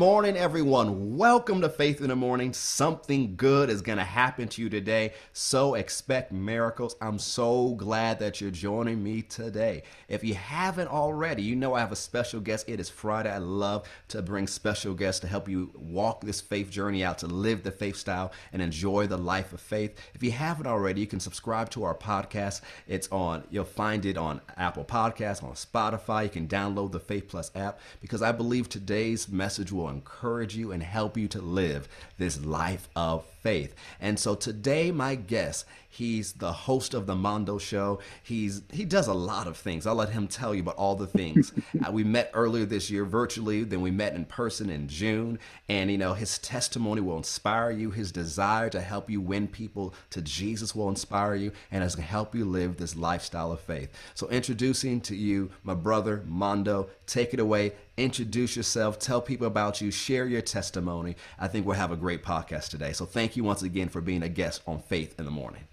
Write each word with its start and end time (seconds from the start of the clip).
morning, 0.00 0.34
everyone. 0.34 1.18
Welcome 1.18 1.60
to 1.60 1.68
Faith 1.68 2.00
in 2.00 2.08
the 2.08 2.16
Morning. 2.16 2.54
Something 2.54 3.36
good 3.36 3.68
is 3.68 3.82
going 3.82 3.98
to 3.98 4.02
happen 4.04 4.48
to 4.48 4.62
you 4.62 4.70
today, 4.70 5.12
so 5.34 5.74
expect 5.74 6.32
miracles. 6.32 6.96
I'm 7.02 7.18
so 7.18 7.74
glad 7.74 8.18
that 8.20 8.40
you're 8.40 8.50
joining 8.50 9.04
me 9.04 9.20
today. 9.20 9.82
If 10.08 10.24
you 10.24 10.32
haven't 10.32 10.88
already, 10.88 11.42
you 11.42 11.54
know 11.54 11.74
I 11.74 11.80
have 11.80 11.92
a 11.92 11.96
special 11.96 12.40
guest. 12.40 12.66
It 12.66 12.80
is 12.80 12.88
Friday. 12.88 13.30
I 13.30 13.36
love 13.36 13.86
to 14.08 14.22
bring 14.22 14.46
special 14.46 14.94
guests 14.94 15.20
to 15.20 15.26
help 15.26 15.50
you 15.50 15.70
walk 15.74 16.22
this 16.22 16.40
faith 16.40 16.70
journey 16.70 17.04
out, 17.04 17.18
to 17.18 17.26
live 17.26 17.62
the 17.62 17.70
faith 17.70 17.96
style 17.96 18.32
and 18.54 18.62
enjoy 18.62 19.06
the 19.06 19.18
life 19.18 19.52
of 19.52 19.60
faith. 19.60 19.98
If 20.14 20.22
you 20.22 20.30
haven't 20.30 20.66
already, 20.66 21.02
you 21.02 21.06
can 21.08 21.20
subscribe 21.20 21.68
to 21.72 21.84
our 21.84 21.94
podcast. 21.94 22.62
It's 22.88 23.08
on, 23.12 23.44
you'll 23.50 23.64
find 23.64 24.06
it 24.06 24.16
on 24.16 24.40
Apple 24.56 24.86
Podcasts, 24.86 25.44
on 25.44 25.52
Spotify. 25.52 26.22
You 26.22 26.30
can 26.30 26.48
download 26.48 26.92
the 26.92 27.00
Faith 27.00 27.28
Plus 27.28 27.50
app 27.54 27.80
because 28.00 28.22
I 28.22 28.32
believe 28.32 28.70
today's 28.70 29.28
message 29.28 29.70
will 29.70 29.89
encourage 29.90 30.56
you 30.56 30.72
and 30.72 30.82
help 30.82 31.16
you 31.16 31.28
to 31.28 31.40
live 31.40 31.88
this 32.18 32.44
life 32.44 32.88
of 32.96 33.24
faith. 33.42 33.74
And 34.00 34.18
so 34.18 34.34
today, 34.34 34.90
my 34.90 35.14
guest, 35.14 35.64
he's 35.88 36.32
the 36.34 36.52
host 36.52 36.94
of 36.94 37.06
the 37.06 37.14
Mondo 37.14 37.58
Show. 37.58 38.00
He's 38.22 38.62
he 38.70 38.84
does 38.84 39.08
a 39.08 39.14
lot 39.14 39.46
of 39.46 39.56
things. 39.56 39.86
I'll 39.86 39.94
let 39.94 40.10
him 40.10 40.28
tell 40.28 40.54
you 40.54 40.62
about 40.62 40.76
all 40.76 40.94
the 40.94 41.06
things. 41.06 41.52
uh, 41.86 41.90
we 41.90 42.04
met 42.04 42.30
earlier 42.34 42.64
this 42.64 42.90
year 42.90 43.04
virtually, 43.04 43.64
then 43.64 43.80
we 43.80 43.90
met 43.90 44.14
in 44.14 44.24
person 44.24 44.70
in 44.70 44.88
June. 44.88 45.38
And 45.68 45.90
you 45.90 45.98
know, 45.98 46.14
his 46.14 46.38
testimony 46.38 47.00
will 47.00 47.16
inspire 47.16 47.70
you. 47.70 47.90
His 47.90 48.12
desire 48.12 48.70
to 48.70 48.80
help 48.80 49.10
you 49.10 49.20
win 49.20 49.48
people 49.48 49.94
to 50.10 50.22
Jesus 50.22 50.74
will 50.74 50.88
inspire 50.88 51.34
you, 51.34 51.52
and 51.70 51.82
it's 51.82 51.94
gonna 51.94 52.06
help 52.06 52.34
you 52.34 52.44
live 52.44 52.76
this 52.76 52.96
lifestyle 52.96 53.52
of 53.52 53.60
faith. 53.60 53.90
So 54.14 54.28
introducing 54.28 55.00
to 55.02 55.16
you 55.16 55.50
my 55.64 55.74
brother 55.74 56.22
Mondo. 56.26 56.88
Take 57.06 57.34
it 57.34 57.40
away. 57.40 57.72
Introduce 58.00 58.56
yourself. 58.56 58.98
Tell 58.98 59.20
people 59.20 59.46
about 59.46 59.82
you. 59.82 59.90
Share 59.90 60.26
your 60.26 60.40
testimony. 60.40 61.16
I 61.38 61.48
think 61.48 61.66
we'll 61.66 61.76
have 61.76 61.92
a 61.92 61.96
great 61.96 62.24
podcast 62.24 62.70
today. 62.70 62.94
So 62.94 63.04
thank 63.04 63.36
you 63.36 63.44
once 63.44 63.60
again 63.62 63.90
for 63.90 64.00
being 64.00 64.22
a 64.22 64.28
guest 64.28 64.62
on 64.66 64.78
Faith 64.78 65.16
in 65.18 65.26
the 65.26 65.30
Morning. 65.30 65.64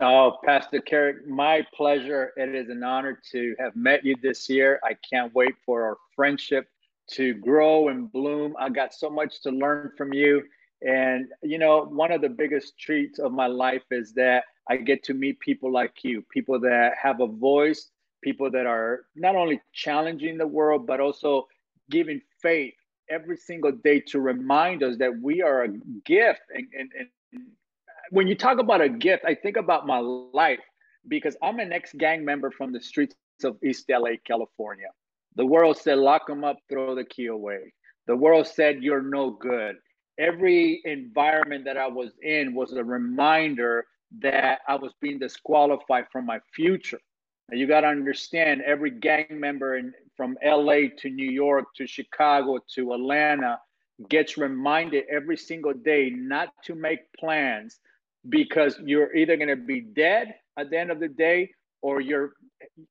Oh, 0.00 0.38
Pastor 0.44 0.80
Carrick, 0.80 1.28
my 1.28 1.64
pleasure. 1.72 2.32
It 2.36 2.52
is 2.52 2.68
an 2.68 2.82
honor 2.82 3.20
to 3.30 3.54
have 3.60 3.76
met 3.76 4.04
you 4.04 4.16
this 4.20 4.48
year. 4.48 4.80
I 4.82 4.96
can't 5.08 5.32
wait 5.36 5.54
for 5.64 5.84
our 5.84 5.96
friendship 6.16 6.66
to 7.12 7.34
grow 7.34 7.90
and 7.90 8.10
bloom. 8.10 8.56
I 8.58 8.70
got 8.70 8.92
so 8.92 9.08
much 9.08 9.40
to 9.42 9.50
learn 9.50 9.92
from 9.96 10.12
you. 10.12 10.42
And, 10.82 11.28
you 11.44 11.58
know, 11.58 11.84
one 11.84 12.10
of 12.10 12.22
the 12.22 12.28
biggest 12.28 12.76
treats 12.76 13.20
of 13.20 13.30
my 13.30 13.46
life 13.46 13.84
is 13.92 14.12
that 14.14 14.46
I 14.68 14.78
get 14.78 15.04
to 15.04 15.14
meet 15.14 15.38
people 15.38 15.72
like 15.72 16.02
you, 16.02 16.22
people 16.22 16.58
that 16.58 16.94
have 17.00 17.20
a 17.20 17.28
voice, 17.28 17.90
people 18.20 18.50
that 18.50 18.66
are 18.66 19.06
not 19.14 19.36
only 19.36 19.60
challenging 19.72 20.38
the 20.38 20.46
world, 20.46 20.84
but 20.84 20.98
also 20.98 21.46
giving 21.90 22.20
faith 22.42 22.74
every 23.10 23.36
single 23.36 23.72
day 23.72 24.00
to 24.00 24.20
remind 24.20 24.82
us 24.82 24.96
that 24.98 25.20
we 25.20 25.42
are 25.42 25.64
a 25.64 25.68
gift. 26.04 26.40
And, 26.54 26.66
and, 26.78 26.90
and 27.32 27.42
when 28.10 28.26
you 28.26 28.34
talk 28.34 28.58
about 28.58 28.80
a 28.80 28.88
gift, 28.88 29.24
I 29.26 29.34
think 29.34 29.56
about 29.56 29.86
my 29.86 29.98
life 29.98 30.60
because 31.08 31.36
I'm 31.42 31.58
an 31.58 31.72
ex 31.72 31.92
gang 31.96 32.24
member 32.24 32.50
from 32.50 32.72
the 32.72 32.80
streets 32.80 33.14
of 33.44 33.56
East 33.64 33.86
LA, 33.88 34.12
California. 34.24 34.88
The 35.36 35.46
world 35.46 35.78
said, 35.78 35.98
lock 35.98 36.26
them 36.26 36.44
up, 36.44 36.58
throw 36.68 36.94
the 36.94 37.04
key 37.04 37.26
away. 37.26 37.72
The 38.06 38.16
world 38.16 38.46
said, 38.46 38.82
you're 38.82 39.02
no 39.02 39.30
good. 39.30 39.76
Every 40.18 40.80
environment 40.84 41.64
that 41.66 41.76
I 41.76 41.86
was 41.86 42.12
in 42.22 42.54
was 42.54 42.72
a 42.72 42.82
reminder 42.82 43.86
that 44.20 44.60
I 44.66 44.74
was 44.74 44.92
being 45.00 45.18
disqualified 45.18 46.06
from 46.10 46.26
my 46.26 46.40
future. 46.54 46.98
You 47.50 47.66
got 47.66 47.80
to 47.80 47.86
understand 47.86 48.62
every 48.62 48.90
gang 48.90 49.26
member 49.30 49.78
in, 49.78 49.94
from 50.16 50.36
LA 50.44 50.88
to 50.98 51.08
New 51.08 51.30
York 51.30 51.66
to 51.76 51.86
Chicago 51.86 52.58
to 52.74 52.92
Atlanta 52.92 53.58
gets 54.08 54.36
reminded 54.36 55.04
every 55.10 55.36
single 55.36 55.72
day 55.72 56.10
not 56.10 56.50
to 56.64 56.74
make 56.74 57.00
plans 57.18 57.80
because 58.28 58.78
you're 58.84 59.14
either 59.16 59.36
going 59.36 59.48
to 59.48 59.56
be 59.56 59.80
dead 59.80 60.34
at 60.58 60.70
the 60.70 60.78
end 60.78 60.90
of 60.90 61.00
the 61.00 61.08
day 61.08 61.50
or 61.82 62.00
you're 62.00 62.32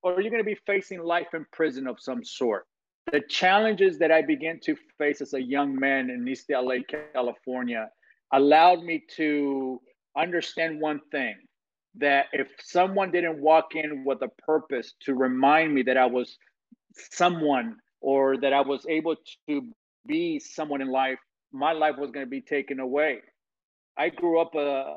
or 0.02 0.20
you're 0.22 0.32
going 0.32 0.44
to 0.44 0.50
be 0.50 0.58
facing 0.66 1.02
life 1.02 1.28
in 1.34 1.46
prison 1.52 1.88
of 1.88 2.00
some 2.00 2.24
sort. 2.24 2.66
The 3.12 3.22
challenges 3.22 4.00
that 4.00 4.12
i 4.12 4.22
began 4.22 4.60
to 4.64 4.76
face 4.98 5.22
as 5.22 5.34
a 5.34 5.42
young 5.42 5.76
man 5.76 6.10
in 6.10 6.28
east 6.28 6.50
la 6.50 6.74
california 7.14 7.90
allowed 8.34 8.84
me 8.84 9.04
to 9.16 9.80
understand 10.18 10.82
one 10.82 11.00
thing 11.12 11.36
that 12.00 12.28
if 12.34 12.48
someone 12.60 13.12
didn't 13.12 13.42
walk 13.42 13.76
in 13.76 14.04
with 14.04 14.22
a 14.22 14.28
purpose 14.28 14.94
to 15.02 15.16
remind 15.16 15.74
me 15.74 15.84
that 15.84 15.98
I 15.98 16.06
was 16.06 16.38
someone 16.94 17.78
or 18.02 18.38
that 18.38 18.54
I 18.54 18.62
was 18.62 18.86
able 18.88 19.16
to 19.50 19.62
be 20.06 20.40
someone 20.40 20.82
in 20.82 20.90
life, 20.90 21.20
my 21.52 21.72
life 21.72 21.96
was 21.98 22.12
going 22.12 22.26
to 22.26 22.30
be 22.30 22.42
taken 22.42 22.80
away. 22.80 23.20
I 23.98 24.10
grew 24.10 24.40
up 24.40 24.56
uh, 24.56 24.94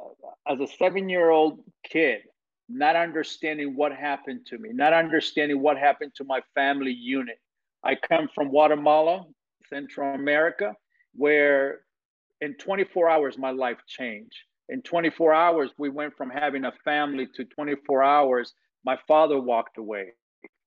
as 0.46 0.60
a 0.60 0.66
seven 0.78 1.08
year 1.08 1.30
old 1.30 1.60
kid, 1.84 2.20
not 2.68 2.96
understanding 2.96 3.74
what 3.74 3.92
happened 3.92 4.46
to 4.46 4.58
me, 4.58 4.70
not 4.72 4.92
understanding 4.92 5.60
what 5.60 5.78
happened 5.78 6.12
to 6.16 6.24
my 6.24 6.40
family 6.54 6.92
unit. 6.92 7.38
I 7.82 7.94
come 7.94 8.28
from 8.34 8.50
Guatemala, 8.50 9.24
Central 9.70 10.14
America, 10.14 10.74
where 11.14 11.80
in 12.42 12.54
24 12.54 13.08
hours 13.08 13.38
my 13.38 13.50
life 13.50 13.78
changed 13.86 14.36
in 14.70 14.82
24 14.82 15.34
hours, 15.34 15.70
we 15.78 15.88
went 15.88 16.16
from 16.16 16.30
having 16.30 16.64
a 16.64 16.72
family 16.84 17.26
to 17.34 17.44
24 17.44 18.04
hours. 18.04 18.54
My 18.84 18.96
father 19.08 19.38
walked 19.40 19.78
away. 19.78 20.12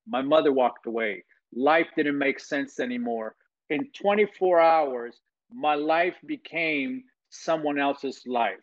My 0.06 0.22
mother 0.22 0.52
walked 0.52 0.86
away. 0.86 1.24
Life 1.56 1.88
didn't 1.96 2.18
make 2.18 2.42
sense 2.42 2.82
anymore. 2.82 3.36
In 3.70 3.90
24 4.00 4.60
hours, 4.60 5.22
my 5.54 5.76
life 5.76 6.16
became 6.26 7.04
someone 7.30 7.80
else's 7.80 8.22
life. 8.28 8.60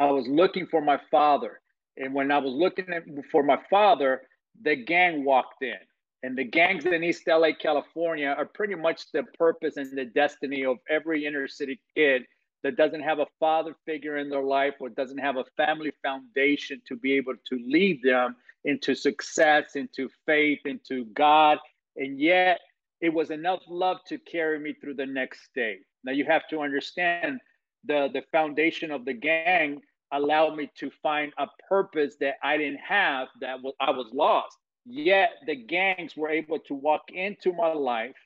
I 0.00 0.06
was 0.06 0.26
looking 0.26 0.66
for 0.66 0.80
my 0.80 0.98
father. 1.10 1.60
And 1.98 2.14
when 2.14 2.32
I 2.32 2.38
was 2.38 2.54
looking 2.54 2.86
for 3.30 3.42
my 3.42 3.58
father, 3.68 4.22
the 4.62 4.76
gang 4.76 5.26
walked 5.26 5.62
in. 5.62 5.76
And 6.22 6.38
the 6.38 6.44
gangs 6.44 6.86
in 6.86 7.04
East 7.04 7.24
LA, 7.26 7.50
California 7.60 8.34
are 8.36 8.46
pretty 8.46 8.76
much 8.76 9.12
the 9.12 9.24
purpose 9.38 9.76
and 9.76 9.96
the 9.96 10.06
destiny 10.06 10.64
of 10.64 10.78
every 10.88 11.26
inner 11.26 11.46
city 11.46 11.78
kid 11.94 12.22
that 12.64 12.76
doesn't 12.76 13.02
have 13.02 13.18
a 13.18 13.26
father 13.38 13.76
figure 13.84 14.16
in 14.16 14.30
their 14.30 14.42
life 14.42 14.74
or 14.80 14.88
doesn't 14.88 15.18
have 15.18 15.36
a 15.36 15.44
family 15.56 15.92
foundation 16.02 16.80
to 16.88 16.96
be 16.96 17.12
able 17.12 17.34
to 17.46 17.58
lead 17.68 18.00
them 18.02 18.34
into 18.64 18.94
success, 18.94 19.76
into 19.76 20.08
faith, 20.24 20.60
into 20.64 21.04
God. 21.12 21.58
And 21.96 22.18
yet, 22.18 22.60
it 23.02 23.12
was 23.12 23.30
enough 23.30 23.60
love 23.68 23.98
to 24.08 24.16
carry 24.16 24.58
me 24.58 24.72
through 24.72 24.94
the 24.94 25.04
next 25.04 25.50
day. 25.54 25.80
Now, 26.04 26.12
you 26.12 26.24
have 26.24 26.48
to 26.48 26.60
understand 26.60 27.38
the, 27.84 28.08
the 28.14 28.22
foundation 28.32 28.90
of 28.90 29.04
the 29.04 29.12
gang 29.12 29.82
allowed 30.10 30.56
me 30.56 30.70
to 30.78 30.90
find 31.02 31.34
a 31.36 31.46
purpose 31.68 32.16
that 32.20 32.36
I 32.42 32.56
didn't 32.56 32.80
have, 32.80 33.28
that 33.42 33.62
was, 33.62 33.74
I 33.78 33.90
was 33.90 34.06
lost. 34.14 34.56
Yet, 34.86 35.32
the 35.46 35.56
gangs 35.56 36.16
were 36.16 36.30
able 36.30 36.60
to 36.60 36.74
walk 36.74 37.02
into 37.12 37.52
my 37.52 37.74
life, 37.74 38.16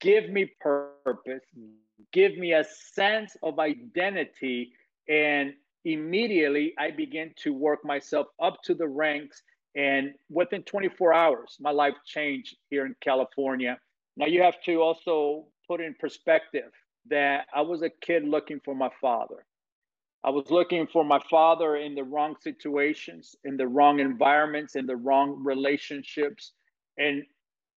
give 0.00 0.30
me 0.30 0.50
purpose, 0.60 1.42
give 2.12 2.36
me 2.36 2.52
a 2.52 2.64
sense 2.94 3.36
of 3.42 3.58
identity. 3.58 4.72
And 5.08 5.54
immediately 5.84 6.74
I 6.78 6.90
began 6.90 7.32
to 7.42 7.52
work 7.52 7.84
myself 7.84 8.26
up 8.42 8.62
to 8.64 8.74
the 8.74 8.88
ranks. 8.88 9.42
And 9.74 10.14
within 10.30 10.62
24 10.62 11.12
hours, 11.12 11.56
my 11.60 11.70
life 11.70 11.94
changed 12.06 12.56
here 12.70 12.86
in 12.86 12.94
California. 13.02 13.78
Now 14.16 14.26
you 14.26 14.42
have 14.42 14.60
to 14.64 14.76
also 14.80 15.46
put 15.68 15.80
in 15.80 15.94
perspective 16.00 16.70
that 17.08 17.46
I 17.54 17.60
was 17.60 17.82
a 17.82 17.90
kid 17.90 18.24
looking 18.26 18.60
for 18.64 18.74
my 18.74 18.90
father. 19.00 19.44
I 20.24 20.30
was 20.30 20.50
looking 20.50 20.88
for 20.88 21.04
my 21.04 21.20
father 21.30 21.76
in 21.76 21.94
the 21.94 22.02
wrong 22.02 22.34
situations, 22.40 23.36
in 23.44 23.56
the 23.56 23.68
wrong 23.68 24.00
environments, 24.00 24.74
in 24.74 24.86
the 24.86 24.96
wrong 24.96 25.42
relationships. 25.44 26.52
And 26.98 27.22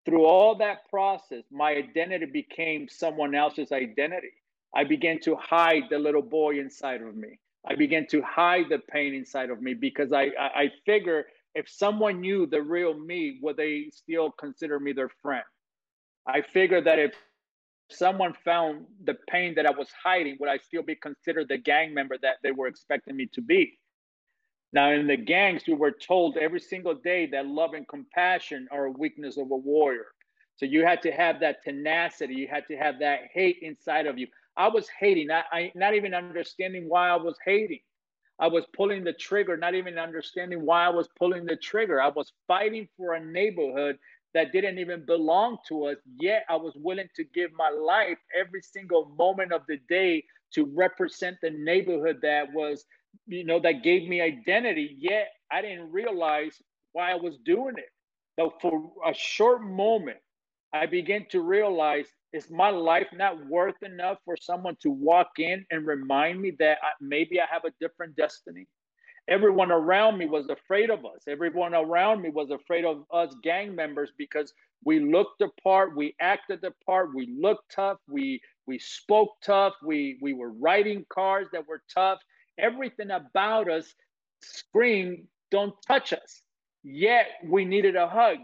through 0.08 0.24
all 0.24 0.54
that 0.56 0.88
process, 0.88 1.42
my 1.50 1.72
identity 1.72 2.24
became 2.24 2.88
someone 2.88 3.34
else's 3.34 3.72
identity. 3.72 4.32
I 4.74 4.84
began 4.84 5.20
to 5.20 5.36
hide 5.36 5.84
the 5.90 5.98
little 5.98 6.22
boy 6.22 6.58
inside 6.58 7.02
of 7.02 7.14
me. 7.14 7.38
I 7.68 7.74
began 7.74 8.06
to 8.08 8.22
hide 8.22 8.66
the 8.70 8.78
pain 8.78 9.12
inside 9.12 9.50
of 9.50 9.60
me 9.60 9.74
because 9.74 10.12
I, 10.12 10.30
I, 10.40 10.60
I 10.62 10.72
figure 10.86 11.26
if 11.54 11.68
someone 11.68 12.20
knew 12.20 12.46
the 12.46 12.62
real 12.62 12.98
me, 12.98 13.38
would 13.42 13.58
they 13.58 13.90
still 13.92 14.30
consider 14.30 14.80
me 14.80 14.92
their 14.92 15.10
friend? 15.20 15.44
I 16.26 16.40
figured 16.40 16.84
that 16.86 16.98
if 16.98 17.12
someone 17.90 18.32
found 18.44 18.86
the 19.04 19.16
pain 19.28 19.54
that 19.56 19.66
I 19.66 19.72
was 19.72 19.88
hiding, 20.02 20.38
would 20.40 20.48
I 20.48 20.58
still 20.58 20.82
be 20.82 20.94
considered 20.94 21.48
the 21.48 21.58
gang 21.58 21.92
member 21.92 22.16
that 22.22 22.36
they 22.42 22.52
were 22.52 22.66
expecting 22.66 23.16
me 23.16 23.28
to 23.34 23.42
be? 23.42 23.78
Now, 24.72 24.92
in 24.92 25.06
the 25.06 25.16
gangs, 25.16 25.62
we 25.66 25.74
were 25.74 25.92
told 25.92 26.36
every 26.36 26.60
single 26.60 26.94
day 26.94 27.26
that 27.26 27.46
love 27.46 27.72
and 27.74 27.88
compassion 27.88 28.68
are 28.70 28.86
a 28.86 28.90
weakness 28.90 29.38
of 29.38 29.50
a 29.50 29.56
warrior. 29.56 30.06
So 30.56 30.66
you 30.66 30.84
had 30.84 31.02
to 31.02 31.12
have 31.12 31.40
that 31.40 31.62
tenacity. 31.62 32.34
You 32.34 32.48
had 32.48 32.66
to 32.68 32.76
have 32.76 32.98
that 32.98 33.20
hate 33.32 33.58
inside 33.62 34.06
of 34.06 34.18
you. 34.18 34.26
I 34.56 34.68
was 34.68 34.88
hating, 35.00 35.28
not, 35.28 35.44
I, 35.52 35.72
not 35.74 35.94
even 35.94 36.14
understanding 36.14 36.88
why 36.88 37.08
I 37.08 37.16
was 37.16 37.36
hating. 37.44 37.80
I 38.40 38.48
was 38.48 38.66
pulling 38.76 39.04
the 39.04 39.12
trigger, 39.12 39.56
not 39.56 39.74
even 39.74 39.98
understanding 39.98 40.64
why 40.64 40.84
I 40.84 40.90
was 40.90 41.08
pulling 41.18 41.46
the 41.46 41.56
trigger. 41.56 42.00
I 42.00 42.08
was 42.08 42.32
fighting 42.46 42.88
for 42.96 43.14
a 43.14 43.24
neighborhood 43.24 43.98
that 44.34 44.52
didn't 44.52 44.78
even 44.78 45.04
belong 45.06 45.58
to 45.68 45.86
us. 45.86 45.96
Yet 46.20 46.44
I 46.48 46.56
was 46.56 46.74
willing 46.76 47.08
to 47.16 47.24
give 47.24 47.50
my 47.52 47.70
life 47.70 48.18
every 48.38 48.62
single 48.62 49.06
moment 49.16 49.52
of 49.52 49.62
the 49.68 49.78
day 49.88 50.24
to 50.54 50.66
represent 50.74 51.36
the 51.40 51.50
neighborhood 51.50 52.18
that 52.22 52.52
was, 52.52 52.84
you 53.26 53.44
know, 53.44 53.60
that 53.60 53.82
gave 53.82 54.08
me 54.08 54.20
identity. 54.20 54.96
Yet 54.98 55.28
I 55.50 55.62
didn't 55.62 55.90
realize 55.92 56.60
why 56.92 57.12
I 57.12 57.16
was 57.16 57.36
doing 57.44 57.74
it. 57.76 57.90
But 58.36 58.60
for 58.60 58.92
a 59.06 59.14
short 59.14 59.62
moment, 59.62 60.18
I 60.72 60.86
began 60.86 61.26
to 61.30 61.40
realize 61.40 62.06
is 62.32 62.50
my 62.50 62.70
life 62.70 63.08
not 63.14 63.46
worth 63.46 63.82
enough 63.82 64.18
for 64.24 64.36
someone 64.36 64.76
to 64.82 64.90
walk 64.90 65.30
in 65.38 65.64
and 65.70 65.86
remind 65.86 66.40
me 66.40 66.52
that 66.58 66.78
I, 66.82 66.88
maybe 67.00 67.40
I 67.40 67.46
have 67.50 67.64
a 67.64 67.72
different 67.80 68.16
destiny? 68.16 68.66
Everyone 69.28 69.70
around 69.70 70.18
me 70.18 70.26
was 70.26 70.48
afraid 70.48 70.90
of 70.90 71.04
us. 71.04 71.22
Everyone 71.26 71.74
around 71.74 72.22
me 72.22 72.30
was 72.30 72.50
afraid 72.50 72.84
of 72.84 73.04
us 73.12 73.34
gang 73.42 73.74
members 73.74 74.10
because 74.18 74.52
we 74.84 75.00
looked 75.00 75.38
the 75.38 75.48
part, 75.62 75.96
we 75.96 76.14
acted 76.20 76.60
the 76.62 76.72
part, 76.84 77.14
we 77.14 77.34
looked 77.38 77.72
tough, 77.74 77.98
we 78.08 78.40
we 78.66 78.78
spoke 78.78 79.30
tough, 79.44 79.74
we 79.84 80.18
we 80.22 80.32
were 80.34 80.52
riding 80.52 81.04
cars 81.10 81.48
that 81.52 81.66
were 81.66 81.82
tough. 81.92 82.20
Everything 82.58 83.10
about 83.10 83.70
us 83.70 83.94
screamed, 84.42 85.28
"Don't 85.50 85.74
touch 85.86 86.12
us." 86.12 86.42
Yet 86.84 87.26
we 87.44 87.64
needed 87.64 87.96
a 87.96 88.08
hug 88.08 88.38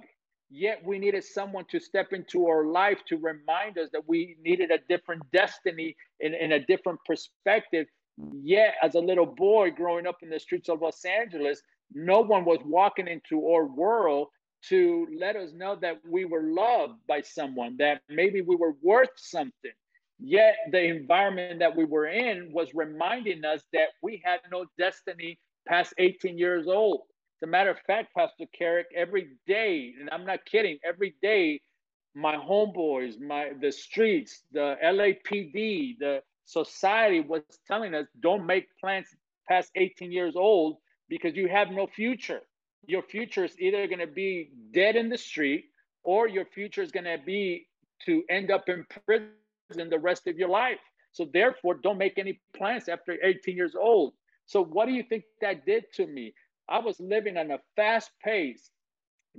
Yet 0.51 0.85
we 0.85 0.99
needed 1.01 1.25
someone 1.25 1.65
to 1.71 1.81
step 1.81 2.13
into 2.13 2.47
our 2.47 2.67
life 2.67 3.01
to 3.07 3.17
remind 3.17 3.79
us 3.79 3.91
that 3.93 4.09
we 4.09 4.37
needed 4.43 4.71
a 4.71 4.79
different 4.89 5.23
destiny 5.33 5.97
and, 6.21 6.35
and 6.35 6.53
a 6.53 6.61
different 6.61 7.01
perspective. 7.07 7.89
Yet, 8.33 8.75
as 8.83 8.95
a 8.95 9.01
little 9.01 9.27
boy 9.27 9.73
growing 9.73 10.07
up 10.07 10.19
in 10.23 10.31
the 10.31 10.39
streets 10.39 10.69
of 10.69 10.81
Los 10.83 11.05
Angeles, 11.05 11.63
no 11.93 12.21
one 12.21 12.45
was 12.45 12.61
walking 12.65 13.09
into 13.09 13.49
our 13.49 13.67
world 13.67 14.29
to 14.69 15.09
let 15.19 15.37
us 15.37 15.53
know 15.53 15.77
that 15.83 15.97
we 16.09 16.25
were 16.25 16.45
loved 16.45 16.95
by 17.09 17.21
someone, 17.23 17.77
that 17.79 18.03
maybe 18.09 18.41
we 18.41 18.57
were 18.57 18.75
worth 18.83 19.11
something. 19.17 19.73
Yet 20.19 20.57
the 20.71 20.83
environment 20.83 21.59
that 21.59 21.77
we 21.77 21.85
were 21.85 22.07
in 22.07 22.53
was 22.53 22.75
reminding 22.75 23.45
us 23.45 23.63
that 23.73 23.89
we 24.03 24.23
had 24.25 24.41
no 24.51 24.67
destiny 24.79 25.39
past 25.67 25.95
18 25.99 26.39
years 26.39 26.67
old. 26.69 27.03
As 27.39 27.49
a 27.49 27.51
matter 27.51 27.71
of 27.71 27.79
fact, 27.81 28.15
Pastor 28.15 28.47
Carrick, 28.57 28.87
every 28.95 29.37
day, 29.47 29.93
and 29.99 30.09
I'm 30.11 30.25
not 30.25 30.45
kidding, 30.45 30.79
every 30.85 31.15
day, 31.21 31.61
my 32.15 32.37
homeboys, 32.37 33.21
my 33.21 33.53
the 33.61 33.73
streets, 33.73 34.45
the 34.53 34.77
LAPD, 34.83 35.99
the 35.99 36.23
society 36.45 37.21
was 37.21 37.43
telling 37.67 37.95
us 37.95 38.07
don't 38.21 38.47
make 38.47 38.69
plans 38.79 39.09
past 39.49 39.71
18 39.75 40.13
years 40.13 40.37
old 40.37 40.77
because 41.09 41.35
you 41.35 41.49
have 41.49 41.71
no 41.71 41.87
future. 41.87 42.41
Your 42.87 43.03
future 43.03 43.45
is 43.45 43.59
either 43.59 43.87
going 43.89 43.99
to 43.99 44.07
be 44.07 44.51
dead 44.73 44.95
in 44.97 45.09
the 45.09 45.19
street 45.19 45.67
or 46.05 46.29
your 46.29 46.45
future 46.45 46.83
is 46.83 46.93
going 46.93 47.05
to 47.05 47.19
be 47.25 47.67
to 48.07 48.23
end 48.31 48.51
up 48.51 48.69
in 48.69 48.87
prison 49.07 49.31
the 49.76 49.99
rest 49.99 50.26
of 50.26 50.37
your 50.37 50.49
life. 50.49 50.79
So 51.12 51.29
therefore, 51.32 51.75
don't 51.75 51.99
make 51.99 52.19
any 52.19 52.41
plans 52.56 52.88
after 52.88 53.17
18 53.23 53.56
years 53.56 53.75
old. 53.75 54.15
So 54.47 54.65
what 54.65 54.87
do 54.87 54.93
you 54.93 55.03
think 55.03 55.25
that 55.41 55.65
did 55.65 55.85
to 55.94 56.06
me? 56.06 56.35
I 56.69 56.79
was 56.79 56.99
living 56.99 57.37
on 57.37 57.50
a 57.50 57.59
fast 57.76 58.11
pace 58.23 58.71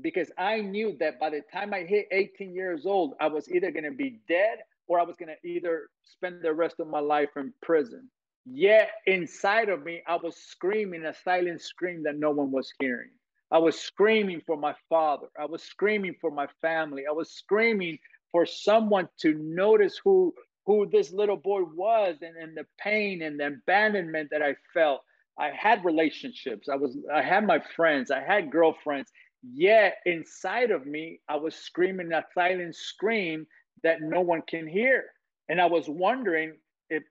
because 0.01 0.31
I 0.37 0.61
knew 0.61 0.95
that 0.99 1.19
by 1.19 1.29
the 1.29 1.41
time 1.51 1.73
I 1.73 1.81
hit 1.81 2.07
18 2.11 2.53
years 2.53 2.85
old, 2.85 3.13
I 3.19 3.27
was 3.27 3.49
either 3.49 3.71
going 3.71 3.85
to 3.85 3.91
be 3.91 4.19
dead 4.27 4.59
or 4.87 4.99
I 4.99 5.03
was 5.03 5.15
going 5.17 5.29
to 5.29 5.47
either 5.47 5.89
spend 6.03 6.41
the 6.41 6.53
rest 6.53 6.79
of 6.79 6.87
my 6.87 6.99
life 6.99 7.29
in 7.35 7.53
prison. 7.61 8.09
Yet 8.45 8.89
inside 9.07 9.69
of 9.69 9.83
me, 9.83 10.03
I 10.07 10.17
was 10.17 10.35
screaming 10.35 11.05
a 11.05 11.13
silent 11.13 11.61
scream 11.61 12.03
that 12.03 12.17
no 12.17 12.31
one 12.31 12.51
was 12.51 12.71
hearing. 12.79 13.09
I 13.51 13.57
was 13.57 13.79
screaming 13.79 14.41
for 14.45 14.57
my 14.57 14.75
father. 14.89 15.27
I 15.39 15.45
was 15.45 15.63
screaming 15.63 16.15
for 16.19 16.29
my 16.29 16.47
family. 16.61 17.03
I 17.07 17.11
was 17.11 17.31
screaming 17.31 17.97
for 18.35 18.45
someone 18.45 19.07
to 19.17 19.33
notice 19.35 19.97
who 20.03 20.33
who 20.65 20.89
this 20.91 21.13
little 21.13 21.37
boy 21.37 21.61
was 21.73 22.17
and, 22.21 22.35
and 22.35 22.57
the 22.57 22.65
pain 22.77 23.21
and 23.21 23.39
the 23.39 23.47
abandonment 23.47 24.27
that 24.29 24.41
I 24.41 24.55
felt. 24.73 25.03
I 25.39 25.51
had 25.57 25.85
relationships. 25.85 26.67
I 26.67 26.75
was 26.75 26.97
I 27.13 27.21
had 27.21 27.47
my 27.47 27.61
friends. 27.77 28.11
I 28.11 28.19
had 28.19 28.51
girlfriends. 28.51 29.09
Yet 29.41 29.99
inside 30.05 30.71
of 30.71 30.85
me, 30.85 31.21
I 31.29 31.37
was 31.37 31.55
screaming 31.55 32.11
a 32.11 32.25
silent 32.33 32.75
scream 32.75 33.47
that 33.83 34.01
no 34.01 34.19
one 34.19 34.41
can 34.49 34.67
hear. 34.67 35.05
And 35.47 35.61
I 35.61 35.67
was 35.67 35.85
wondering 35.87 36.57
if 36.89 37.03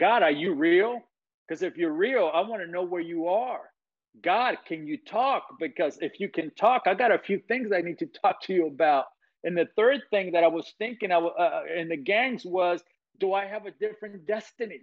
God, 0.00 0.24
are 0.24 0.32
you 0.32 0.52
real? 0.56 0.98
Because 1.46 1.62
if 1.62 1.76
you're 1.76 1.92
real, 1.92 2.28
I 2.34 2.40
want 2.40 2.60
to 2.62 2.68
know 2.68 2.82
where 2.82 3.00
you 3.00 3.28
are. 3.28 3.60
God, 4.20 4.56
can 4.66 4.84
you 4.88 4.98
talk? 4.98 5.44
Because 5.60 5.96
if 6.00 6.18
you 6.18 6.28
can 6.28 6.50
talk, 6.56 6.82
I 6.86 6.94
got 6.94 7.12
a 7.12 7.20
few 7.20 7.40
things 7.46 7.70
I 7.72 7.82
need 7.82 8.00
to 8.00 8.06
talk 8.20 8.42
to 8.46 8.52
you 8.52 8.66
about. 8.66 9.04
And 9.44 9.56
the 9.56 9.68
third 9.76 10.02
thing 10.10 10.32
that 10.32 10.44
I 10.44 10.48
was 10.48 10.74
thinking 10.78 11.10
I, 11.10 11.16
uh, 11.16 11.62
in 11.76 11.88
the 11.88 11.96
gangs 11.96 12.44
was, 12.44 12.82
do 13.18 13.32
I 13.32 13.46
have 13.46 13.66
a 13.66 13.70
different 13.72 14.26
destiny? 14.26 14.80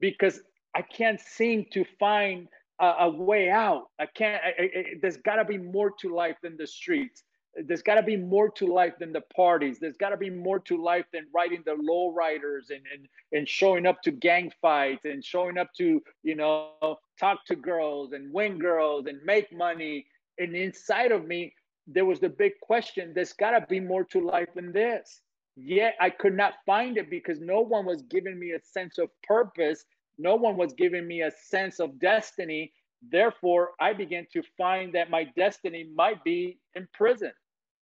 Because 0.00 0.40
I 0.74 0.82
can't 0.82 1.20
seem 1.20 1.66
to 1.72 1.84
find 1.98 2.48
a, 2.80 2.94
a 3.00 3.10
way 3.10 3.50
out. 3.50 3.90
I 3.98 4.06
can't. 4.06 4.42
I, 4.44 4.62
I, 4.62 4.84
there's 5.00 5.18
got 5.18 5.36
to 5.36 5.44
be 5.44 5.58
more 5.58 5.92
to 6.00 6.14
life 6.14 6.36
than 6.42 6.56
the 6.56 6.66
streets. 6.66 7.22
There's 7.54 7.82
got 7.82 7.96
to 7.96 8.02
be 8.02 8.16
more 8.16 8.48
to 8.52 8.66
life 8.66 8.94
than 8.98 9.12
the 9.12 9.20
parties. 9.36 9.78
There's 9.78 9.98
got 9.98 10.08
to 10.08 10.16
be 10.16 10.30
more 10.30 10.58
to 10.60 10.82
life 10.82 11.04
than 11.12 11.26
riding 11.34 11.62
the 11.66 11.76
low 11.78 12.12
riders 12.12 12.70
and, 12.70 12.80
and 12.92 13.06
and 13.32 13.48
showing 13.48 13.86
up 13.86 14.02
to 14.02 14.10
gang 14.10 14.50
fights 14.60 15.04
and 15.04 15.24
showing 15.24 15.58
up 15.58 15.72
to 15.74 16.02
you 16.22 16.34
know 16.34 16.98
talk 17.18 17.44
to 17.46 17.56
girls 17.56 18.12
and 18.12 18.32
win 18.32 18.58
girls 18.58 19.06
and 19.06 19.22
make 19.24 19.52
money. 19.52 20.06
And 20.38 20.56
inside 20.56 21.12
of 21.12 21.26
me, 21.26 21.54
there 21.86 22.04
was 22.04 22.20
the 22.20 22.28
big 22.28 22.52
question: 22.60 23.12
There's 23.14 23.32
got 23.32 23.50
to 23.52 23.66
be 23.68 23.80
more 23.80 24.04
to 24.04 24.20
life 24.20 24.48
than 24.54 24.72
this. 24.72 25.22
Yet 25.56 25.94
I 26.00 26.08
could 26.10 26.34
not 26.34 26.54
find 26.64 26.96
it 26.96 27.10
because 27.10 27.38
no 27.40 27.60
one 27.60 27.84
was 27.84 28.02
giving 28.02 28.38
me 28.38 28.52
a 28.52 28.60
sense 28.60 28.98
of 28.98 29.10
purpose 29.22 29.84
no 30.18 30.36
one 30.36 30.56
was 30.56 30.72
giving 30.74 31.06
me 31.06 31.22
a 31.22 31.30
sense 31.30 31.80
of 31.80 31.98
destiny. 31.98 32.72
Therefore, 33.10 33.70
I 33.80 33.92
began 33.92 34.26
to 34.32 34.42
find 34.56 34.92
that 34.94 35.10
my 35.10 35.24
destiny 35.36 35.88
might 35.94 36.22
be 36.22 36.58
in 36.74 36.86
prison. 36.94 37.32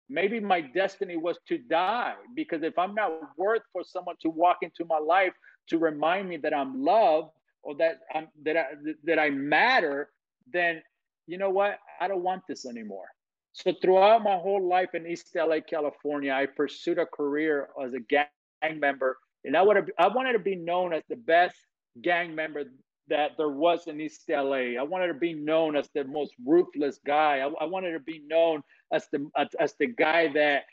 Maybe 0.08 0.40
my 0.40 0.60
destiny 0.60 1.16
was 1.16 1.38
to 1.48 1.58
die 1.58 2.14
because 2.34 2.62
if 2.62 2.78
I'm 2.78 2.94
not 2.94 3.12
worth 3.38 3.62
for 3.72 3.82
someone 3.84 4.16
to 4.20 4.28
walk 4.28 4.58
into 4.62 4.84
my 4.84 4.98
life 4.98 5.32
to 5.68 5.78
remind 5.78 6.28
me 6.28 6.36
that 6.38 6.52
I'm 6.52 6.82
loved 6.82 7.30
or 7.62 7.74
that 7.76 8.00
I'm 8.14 8.28
that 8.42 8.56
I 8.56 8.64
that 9.04 9.18
I 9.18 9.30
matter, 9.30 10.10
then 10.52 10.82
you 11.26 11.38
know 11.38 11.50
what? 11.50 11.78
I 12.00 12.08
don't 12.08 12.22
want 12.22 12.42
this 12.46 12.66
anymore. 12.66 13.06
So 13.54 13.72
throughout 13.80 14.24
my 14.24 14.36
whole 14.36 14.68
life 14.68 14.94
in 14.94 15.06
East 15.06 15.30
LA, 15.36 15.60
California, 15.60 16.32
I 16.32 16.46
pursued 16.46 16.98
a 16.98 17.06
career 17.06 17.68
as 17.82 17.94
a 17.94 18.00
gang 18.00 18.80
member, 18.80 19.16
and 19.44 19.56
I 19.56 19.62
would 19.62 19.76
have 19.76 19.88
I 19.98 20.08
wanted 20.08 20.32
to 20.34 20.40
be 20.40 20.56
known 20.56 20.92
as 20.92 21.04
the 21.08 21.16
best 21.16 21.56
gang 22.02 22.34
member 22.34 22.64
that 23.08 23.32
there 23.38 23.50
was 23.50 23.86
in 23.86 24.00
East 24.00 24.24
LA. 24.28 24.76
I 24.78 24.82
wanted 24.82 25.08
to 25.08 25.14
be 25.14 25.34
known 25.34 25.76
as 25.76 25.88
the 25.94 26.04
most 26.04 26.34
ruthless 26.44 26.98
guy. 27.06 27.38
I, 27.38 27.48
I 27.60 27.64
wanted 27.66 27.92
to 27.92 28.00
be 28.00 28.22
known 28.26 28.62
as 28.92 29.06
the 29.12 29.30
as, 29.36 29.48
as, 29.60 29.74
the 29.78 29.86
guy 29.86 30.32
that 30.34 30.64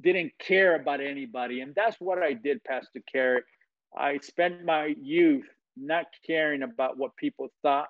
didn't 0.00 0.32
care 0.38 0.76
about 0.76 1.02
anybody, 1.02 1.60
and 1.60 1.74
that's 1.74 1.96
what 2.00 2.22
I 2.22 2.32
did, 2.32 2.64
Pastor 2.64 3.02
Carrick. 3.12 3.44
I 3.96 4.18
spent 4.18 4.64
my 4.64 4.94
youth 5.02 5.46
not 5.76 6.06
caring 6.26 6.62
about 6.62 6.96
what 6.96 7.14
people 7.16 7.48
thought, 7.60 7.88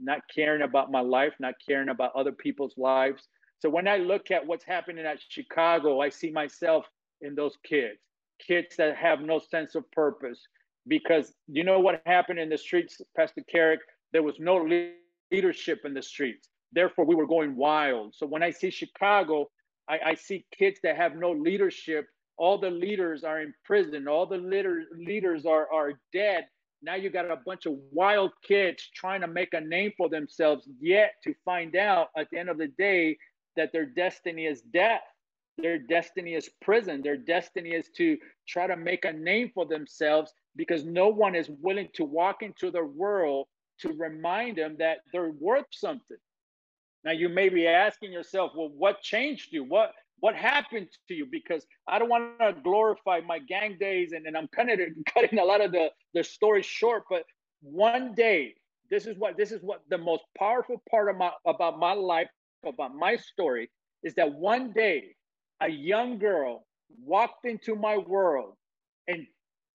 not 0.00 0.20
caring 0.34 0.62
about 0.62 0.90
my 0.90 1.00
life, 1.00 1.34
not 1.38 1.54
caring 1.68 1.90
about 1.90 2.12
other 2.16 2.32
people's 2.32 2.74
lives. 2.78 3.28
So 3.60 3.70
when 3.70 3.88
I 3.88 3.96
look 3.96 4.30
at 4.30 4.46
what's 4.46 4.64
happening 4.64 5.06
at 5.06 5.18
Chicago, 5.28 6.00
I 6.00 6.10
see 6.10 6.30
myself 6.30 6.86
in 7.20 7.34
those 7.34 7.56
kids, 7.64 7.98
kids 8.38 8.76
that 8.76 8.96
have 8.96 9.20
no 9.20 9.38
sense 9.38 9.74
of 9.74 9.90
purpose, 9.92 10.40
because 10.86 11.32
you 11.48 11.64
know 11.64 11.80
what 11.80 12.02
happened 12.04 12.38
in 12.38 12.50
the 12.50 12.58
streets, 12.58 13.00
Pastor 13.16 13.42
Carrick? 13.50 13.80
There 14.12 14.22
was 14.22 14.38
no 14.38 14.68
leadership 15.30 15.80
in 15.84 15.94
the 15.94 16.02
streets. 16.02 16.48
Therefore, 16.72 17.04
we 17.04 17.14
were 17.14 17.26
going 17.26 17.56
wild. 17.56 18.14
So 18.14 18.26
when 18.26 18.42
I 18.42 18.50
see 18.50 18.70
Chicago, 18.70 19.48
I, 19.88 19.98
I 20.06 20.14
see 20.14 20.44
kids 20.56 20.80
that 20.82 20.96
have 20.96 21.16
no 21.16 21.32
leadership. 21.32 22.06
All 22.36 22.58
the 22.58 22.70
leaders 22.70 23.24
are 23.24 23.40
in 23.40 23.54
prison. 23.64 24.08
All 24.08 24.26
the 24.26 24.38
leader, 24.38 24.84
leaders 24.96 25.46
are, 25.46 25.72
are 25.72 25.92
dead. 26.12 26.46
Now 26.82 26.96
you 26.96 27.08
got 27.08 27.30
a 27.30 27.40
bunch 27.46 27.64
of 27.66 27.74
wild 27.92 28.32
kids 28.46 28.90
trying 28.94 29.22
to 29.22 29.26
make 29.26 29.54
a 29.54 29.60
name 29.60 29.92
for 29.96 30.08
themselves, 30.08 30.68
yet 30.80 31.12
to 31.22 31.34
find 31.44 31.76
out 31.76 32.08
at 32.16 32.28
the 32.30 32.38
end 32.38 32.50
of 32.50 32.58
the 32.58 32.68
day 32.68 33.16
that 33.56 33.72
their 33.72 33.86
destiny 33.86 34.46
is 34.46 34.62
death. 34.62 35.02
Their 35.58 35.78
destiny 35.78 36.34
is 36.34 36.50
prison. 36.60 37.02
Their 37.02 37.16
destiny 37.16 37.70
is 37.70 37.88
to 37.96 38.18
try 38.48 38.66
to 38.66 38.76
make 38.76 39.04
a 39.04 39.12
name 39.12 39.50
for 39.54 39.66
themselves 39.66 40.32
because 40.56 40.84
no 40.84 41.08
one 41.08 41.34
is 41.34 41.48
willing 41.60 41.88
to 41.94 42.04
walk 42.04 42.42
into 42.42 42.70
the 42.70 42.84
world 42.84 43.46
to 43.80 43.92
remind 43.92 44.56
them 44.58 44.76
that 44.78 44.98
they're 45.12 45.30
worth 45.30 45.66
something. 45.70 46.16
Now 47.04 47.12
you 47.12 47.28
may 47.28 47.48
be 47.48 47.66
asking 47.66 48.12
yourself, 48.12 48.52
well, 48.56 48.70
what 48.70 49.02
changed 49.02 49.52
you? 49.52 49.64
What 49.64 49.92
what 50.20 50.34
happened 50.34 50.88
to 51.08 51.14
you? 51.14 51.26
Because 51.30 51.66
I 51.86 51.98
don't 51.98 52.08
want 52.08 52.38
to 52.40 52.54
glorify 52.62 53.20
my 53.20 53.38
gang 53.40 53.76
days 53.78 54.12
and, 54.12 54.26
and 54.26 54.36
I'm 54.36 54.48
kind 54.48 54.70
of 54.70 54.80
cutting 55.14 55.38
a 55.38 55.44
lot 55.44 55.60
of 55.60 55.72
the, 55.72 55.90
the 56.14 56.24
story 56.24 56.62
short, 56.62 57.04
but 57.10 57.24
one 57.62 58.14
day, 58.14 58.54
this 58.90 59.06
is 59.06 59.18
what 59.18 59.36
this 59.36 59.50
is 59.50 59.62
what 59.62 59.82
the 59.88 59.98
most 59.98 60.22
powerful 60.38 60.82
part 60.90 61.08
of 61.08 61.16
my 61.16 61.30
about 61.46 61.78
my 61.78 61.92
life, 61.92 62.28
about 62.66 62.94
my 62.94 63.16
story, 63.16 63.70
is 64.02 64.14
that 64.14 64.32
one 64.34 64.72
day 64.72 65.14
a 65.60 65.68
young 65.68 66.18
girl 66.18 66.66
walked 67.02 67.44
into 67.46 67.74
my 67.74 67.96
world 67.96 68.54
and 69.08 69.26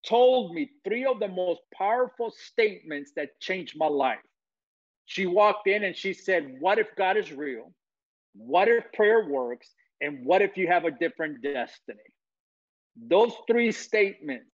told 0.06 0.54
me 0.54 0.70
three 0.84 1.06
of 1.06 1.20
the 1.20 1.28
most 1.28 1.62
powerful 1.74 2.32
statements 2.32 3.12
that 3.16 3.40
changed 3.40 3.78
my 3.78 3.88
life. 3.88 4.20
She 5.06 5.26
walked 5.26 5.68
in 5.68 5.84
and 5.84 5.96
she 5.96 6.14
said, 6.14 6.58
What 6.60 6.80
if 6.80 6.88
God 6.96 7.18
is 7.18 7.32
real? 7.32 7.74
What 8.36 8.68
if 8.68 8.92
prayer 8.94 9.28
works? 9.28 9.68
And 10.02 10.26
what 10.26 10.42
if 10.42 10.56
you 10.56 10.68
have 10.68 10.86
a 10.86 10.92
different 10.92 11.42
destiny? 11.42 12.00
Those 12.96 13.34
three 13.48 13.72
statements 13.72 14.46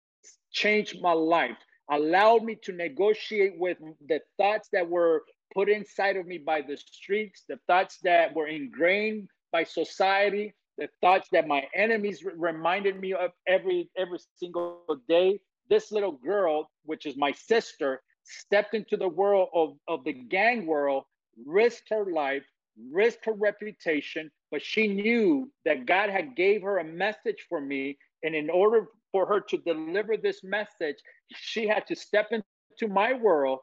changed 0.51 1.01
my 1.01 1.11
life, 1.11 1.57
allowed 1.91 2.43
me 2.43 2.57
to 2.63 2.71
negotiate 2.71 3.59
with 3.59 3.77
the 4.07 4.21
thoughts 4.37 4.69
that 4.71 4.89
were 4.89 5.23
put 5.55 5.69
inside 5.69 6.17
of 6.17 6.27
me 6.27 6.37
by 6.37 6.61
the 6.61 6.77
streets, 6.77 7.43
the 7.47 7.57
thoughts 7.65 7.97
that 8.03 8.35
were 8.35 8.47
ingrained 8.47 9.29
by 9.51 9.63
society, 9.63 10.53
the 10.77 10.89
thoughts 10.99 11.29
that 11.31 11.47
my 11.47 11.65
enemies 11.73 12.23
reminded 12.37 12.99
me 12.99 13.13
of 13.13 13.31
every 13.47 13.89
every 13.97 14.19
single 14.35 14.83
day. 15.07 15.39
This 15.69 15.91
little 15.91 16.11
girl, 16.11 16.69
which 16.83 17.05
is 17.05 17.15
my 17.17 17.31
sister, 17.31 18.01
stepped 18.23 18.73
into 18.73 18.97
the 18.97 19.07
world 19.07 19.49
of, 19.53 19.77
of 19.87 20.03
the 20.03 20.13
gang 20.13 20.65
world, 20.65 21.05
risked 21.45 21.89
her 21.89 22.11
life, 22.11 22.43
risked 22.91 23.25
her 23.25 23.33
reputation, 23.33 24.29
but 24.51 24.61
she 24.61 24.87
knew 24.87 25.49
that 25.63 25.85
God 25.85 26.09
had 26.09 26.35
gave 26.35 26.61
her 26.61 26.79
a 26.79 26.83
message 26.83 27.45
for 27.47 27.61
me. 27.61 27.97
And 28.23 28.35
in 28.35 28.49
order 28.49 28.87
for 29.11 29.25
her 29.25 29.39
to 29.39 29.57
deliver 29.59 30.17
this 30.17 30.43
message, 30.43 30.97
she 31.33 31.67
had 31.67 31.87
to 31.87 31.95
step 31.95 32.31
into 32.31 32.93
my 32.93 33.13
world 33.13 33.59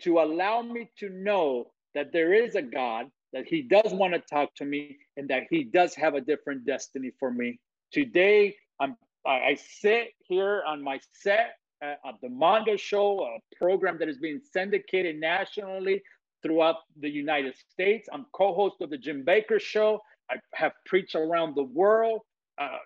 to 0.00 0.20
allow 0.20 0.62
me 0.62 0.90
to 0.98 1.08
know 1.10 1.66
that 1.94 2.12
there 2.12 2.32
is 2.34 2.54
a 2.54 2.62
God, 2.62 3.06
that 3.32 3.46
He 3.46 3.62
does 3.62 3.92
want 3.92 4.14
to 4.14 4.20
talk 4.20 4.54
to 4.56 4.64
me, 4.64 4.98
and 5.16 5.28
that 5.28 5.44
He 5.50 5.64
does 5.64 5.94
have 5.94 6.14
a 6.14 6.20
different 6.20 6.66
destiny 6.66 7.12
for 7.18 7.30
me. 7.30 7.58
Today, 7.92 8.56
I'm 8.80 8.96
I 9.26 9.56
sit 9.80 10.10
here 10.20 10.62
on 10.66 10.82
my 10.82 11.00
set 11.12 11.56
at 11.82 12.14
the 12.22 12.28
Mondo 12.28 12.76
Show, 12.76 13.24
a 13.24 13.56
program 13.56 13.98
that 13.98 14.08
is 14.08 14.18
being 14.18 14.40
syndicated 14.52 15.16
nationally 15.16 16.02
throughout 16.42 16.76
the 17.00 17.10
United 17.10 17.54
States. 17.70 18.08
I'm 18.12 18.26
co-host 18.32 18.76
of 18.80 18.90
the 18.90 18.98
Jim 18.98 19.24
Bakker 19.24 19.60
Show. 19.60 20.00
I 20.30 20.36
have 20.54 20.72
preached 20.86 21.14
around 21.14 21.54
the 21.56 21.64
world. 21.64 22.20
Uh, 22.58 22.78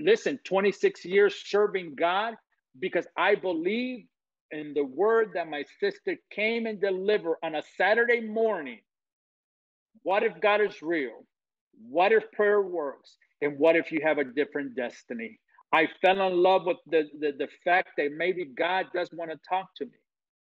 listen, 0.00 0.38
26 0.44 1.04
years 1.04 1.34
serving 1.46 1.94
God 1.94 2.34
because 2.78 3.06
I 3.16 3.34
believe 3.34 4.06
in 4.50 4.74
the 4.74 4.84
word 4.84 5.30
that 5.34 5.48
my 5.48 5.64
sister 5.80 6.16
came 6.30 6.66
and 6.66 6.80
delivered 6.80 7.36
on 7.42 7.54
a 7.54 7.62
Saturday 7.76 8.20
morning. 8.20 8.80
What 10.02 10.22
if 10.22 10.40
God 10.40 10.60
is 10.60 10.82
real? 10.82 11.26
What 11.88 12.12
if 12.12 12.30
prayer 12.32 12.62
works? 12.62 13.16
And 13.42 13.58
what 13.58 13.76
if 13.76 13.92
you 13.92 14.00
have 14.04 14.18
a 14.18 14.24
different 14.24 14.76
destiny? 14.76 15.38
I 15.72 15.88
fell 16.00 16.26
in 16.26 16.42
love 16.42 16.62
with 16.64 16.78
the, 16.86 17.04
the, 17.20 17.32
the 17.38 17.48
fact 17.64 17.90
that 17.98 18.12
maybe 18.16 18.44
God 18.44 18.86
does 18.94 19.10
want 19.12 19.30
to 19.30 19.38
talk 19.48 19.68
to 19.76 19.84
me. 19.84 19.98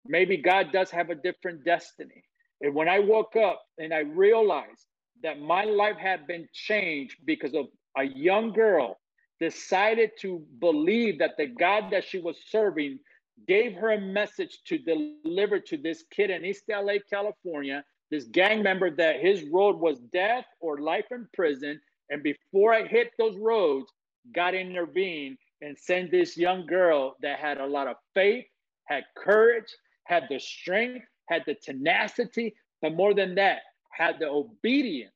Maybe 0.06 0.38
God 0.38 0.72
does 0.72 0.92
have 0.92 1.10
a 1.10 1.16
different 1.16 1.64
destiny. 1.64 2.24
And 2.62 2.76
when 2.76 2.90
I 2.90 3.00
woke 3.00 3.36
up 3.36 3.64
and 3.78 3.94
I 3.94 4.00
realized 4.00 4.86
that 5.24 5.40
my 5.40 5.64
life 5.64 5.98
had 5.98 6.28
been 6.28 6.48
changed 6.54 7.18
because 7.26 7.54
of 7.54 7.68
a 7.98 8.04
young 8.04 8.52
girl 8.52 9.00
decided 9.40 10.12
to 10.22 10.44
believe 10.60 11.20
that 11.20 11.36
the 11.38 11.48
God 11.48 11.86
that 11.92 12.04
she 12.04 12.20
was 12.20 12.38
serving 12.50 13.00
gave 13.48 13.74
her 13.76 13.92
a 13.92 14.02
message 14.02 14.60
to 14.66 14.78
deliver 14.78 15.60
to 15.60 15.78
this 15.78 16.04
kid 16.12 16.30
in 16.30 16.46
East 16.46 16.64
LA, 16.70 16.96
California, 17.10 17.84
this 18.12 18.26
gang 18.26 18.64
member 18.64 18.92
that 18.92 19.20
his 19.20 19.44
road 19.44 19.78
was 19.78 20.00
death 20.12 20.46
or 20.60 20.80
life 20.80 21.06
in 21.12 21.28
prison. 21.34 21.80
And 22.10 22.22
before 22.24 22.74
I 22.74 22.88
hit 22.88 23.12
those 23.18 23.38
roads, 23.38 23.92
God 24.34 24.54
intervened 24.54 25.38
and 25.62 25.78
sent 25.78 26.12
this 26.12 26.38
young 26.38 26.66
girl 26.66 27.16
that 27.22 27.40
had 27.40 27.58
a 27.58 27.66
lot 27.66 27.88
of 27.88 27.96
faith, 28.14 28.46
had 28.86 29.04
courage, 29.18 29.74
had 30.06 30.26
the 30.30 30.40
strength, 30.40 31.06
had 31.28 31.44
the 31.46 31.56
tenacity, 31.56 32.54
but 32.82 32.94
more 32.94 33.14
than 33.14 33.36
that, 33.36 33.60
had 33.92 34.20
the 34.20 34.28
obedience 34.28 35.14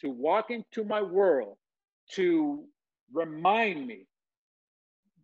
to 0.00 0.10
walk 0.10 0.50
into 0.50 0.84
my 0.84 1.00
world 1.00 1.56
to 2.10 2.64
remind 3.12 3.86
me 3.86 4.06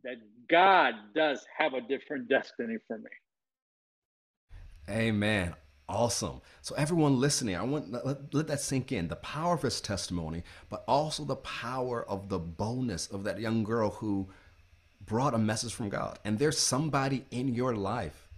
that 0.04 0.16
God 0.48 0.94
does 1.14 1.44
have 1.56 1.74
a 1.74 1.80
different 1.80 2.28
destiny 2.28 2.76
for 2.86 2.98
me. 2.98 3.10
Amen. 4.88 5.54
Awesome. 5.88 6.40
So, 6.62 6.74
everyone 6.76 7.18
listening, 7.18 7.56
I 7.56 7.62
want 7.62 7.90
let, 7.90 8.32
let 8.32 8.46
that 8.46 8.60
sink 8.60 8.92
in 8.92 9.08
the 9.08 9.16
power 9.16 9.54
of 9.54 9.62
his 9.62 9.80
testimony, 9.80 10.44
but 10.68 10.84
also 10.86 11.24
the 11.24 11.36
power 11.36 12.08
of 12.08 12.28
the 12.28 12.38
boldness 12.38 13.08
of 13.08 13.24
that 13.24 13.40
young 13.40 13.64
girl 13.64 13.90
who 13.90 14.28
brought 15.04 15.34
a 15.34 15.38
message 15.38 15.74
from 15.74 15.88
God. 15.88 16.18
And 16.24 16.38
there's 16.38 16.58
somebody 16.58 17.24
in 17.32 17.48
your 17.48 17.74
life 17.74 18.28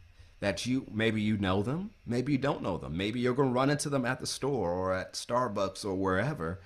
that 0.40 0.64
you 0.64 0.86
maybe 0.90 1.20
you 1.20 1.36
know 1.36 1.62
them, 1.62 1.90
maybe 2.06 2.32
you 2.32 2.38
don't 2.38 2.62
know 2.62 2.78
them, 2.78 2.96
maybe 2.96 3.20
you're 3.20 3.34
going 3.34 3.50
to 3.50 3.54
run 3.54 3.70
into 3.70 3.90
them 3.90 4.06
at 4.06 4.18
the 4.18 4.26
store 4.26 4.72
or 4.72 4.94
at 4.94 5.12
Starbucks 5.12 5.84
or 5.84 5.94
wherever 5.94 6.60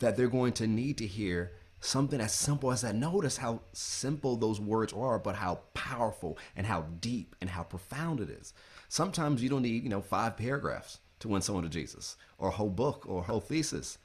that 0.00 0.16
they're 0.16 0.28
going 0.28 0.52
to 0.54 0.66
need 0.66 0.98
to 0.98 1.06
hear 1.06 1.52
something 1.84 2.20
as 2.20 2.32
simple 2.32 2.70
as 2.70 2.82
that. 2.82 2.94
Notice 2.94 3.36
how 3.36 3.60
simple 3.72 4.36
those 4.36 4.60
words 4.60 4.92
are, 4.92 5.18
but 5.18 5.34
how 5.36 5.60
powerful 5.74 6.38
and 6.56 6.66
how 6.66 6.82
deep 7.00 7.34
and 7.40 7.50
how 7.50 7.64
profound 7.64 8.20
it 8.20 8.30
is. 8.30 8.54
Sometimes 8.88 9.42
you 9.42 9.48
don't 9.48 9.62
need, 9.62 9.82
you 9.82 9.88
know, 9.88 10.00
five 10.00 10.36
paragraphs 10.36 11.00
to 11.20 11.28
win 11.28 11.42
someone 11.42 11.64
to 11.64 11.70
Jesus 11.70 12.16
or 12.38 12.48
a 12.48 12.52
whole 12.52 12.70
book 12.70 13.04
or 13.06 13.20
a 13.20 13.24
whole 13.24 13.40
thesis. 13.40 13.98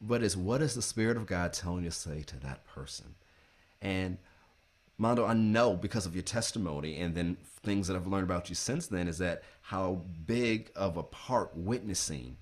But 0.00 0.22
it's 0.22 0.36
what 0.36 0.62
is 0.62 0.74
the 0.74 0.82
Spirit 0.82 1.16
of 1.16 1.26
God 1.26 1.52
telling 1.52 1.84
you 1.84 1.90
to 1.90 1.96
say 1.96 2.22
to 2.22 2.40
that 2.40 2.66
person? 2.66 3.14
And 3.82 4.18
Mondo, 4.96 5.24
I 5.24 5.34
know 5.34 5.74
because 5.74 6.06
of 6.06 6.14
your 6.14 6.22
testimony 6.22 6.98
and 6.98 7.14
then 7.14 7.36
things 7.62 7.88
that 7.88 7.96
I've 7.96 8.06
learned 8.06 8.24
about 8.24 8.48
you 8.48 8.54
since 8.54 8.86
then 8.86 9.06
is 9.06 9.18
that 9.18 9.42
how 9.60 10.02
big 10.26 10.70
of 10.74 10.96
a 10.96 11.02
part 11.02 11.56
witnessing 11.56 12.36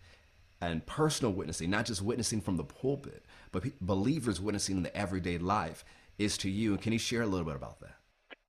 and 0.60 0.84
personal 0.86 1.32
witnessing, 1.32 1.70
not 1.70 1.86
just 1.86 2.02
witnessing 2.02 2.40
from 2.40 2.56
the 2.56 2.64
pulpit, 2.64 3.24
but 3.52 3.64
believers 3.80 4.40
witnessing 4.40 4.78
in 4.78 4.82
the 4.82 4.96
everyday 4.96 5.38
life 5.38 5.84
is 6.18 6.38
to 6.38 6.50
you. 6.50 6.72
And 6.72 6.82
can 6.82 6.92
you 6.92 6.98
share 6.98 7.22
a 7.22 7.26
little 7.26 7.46
bit 7.46 7.56
about 7.56 7.80
that? 7.80 7.96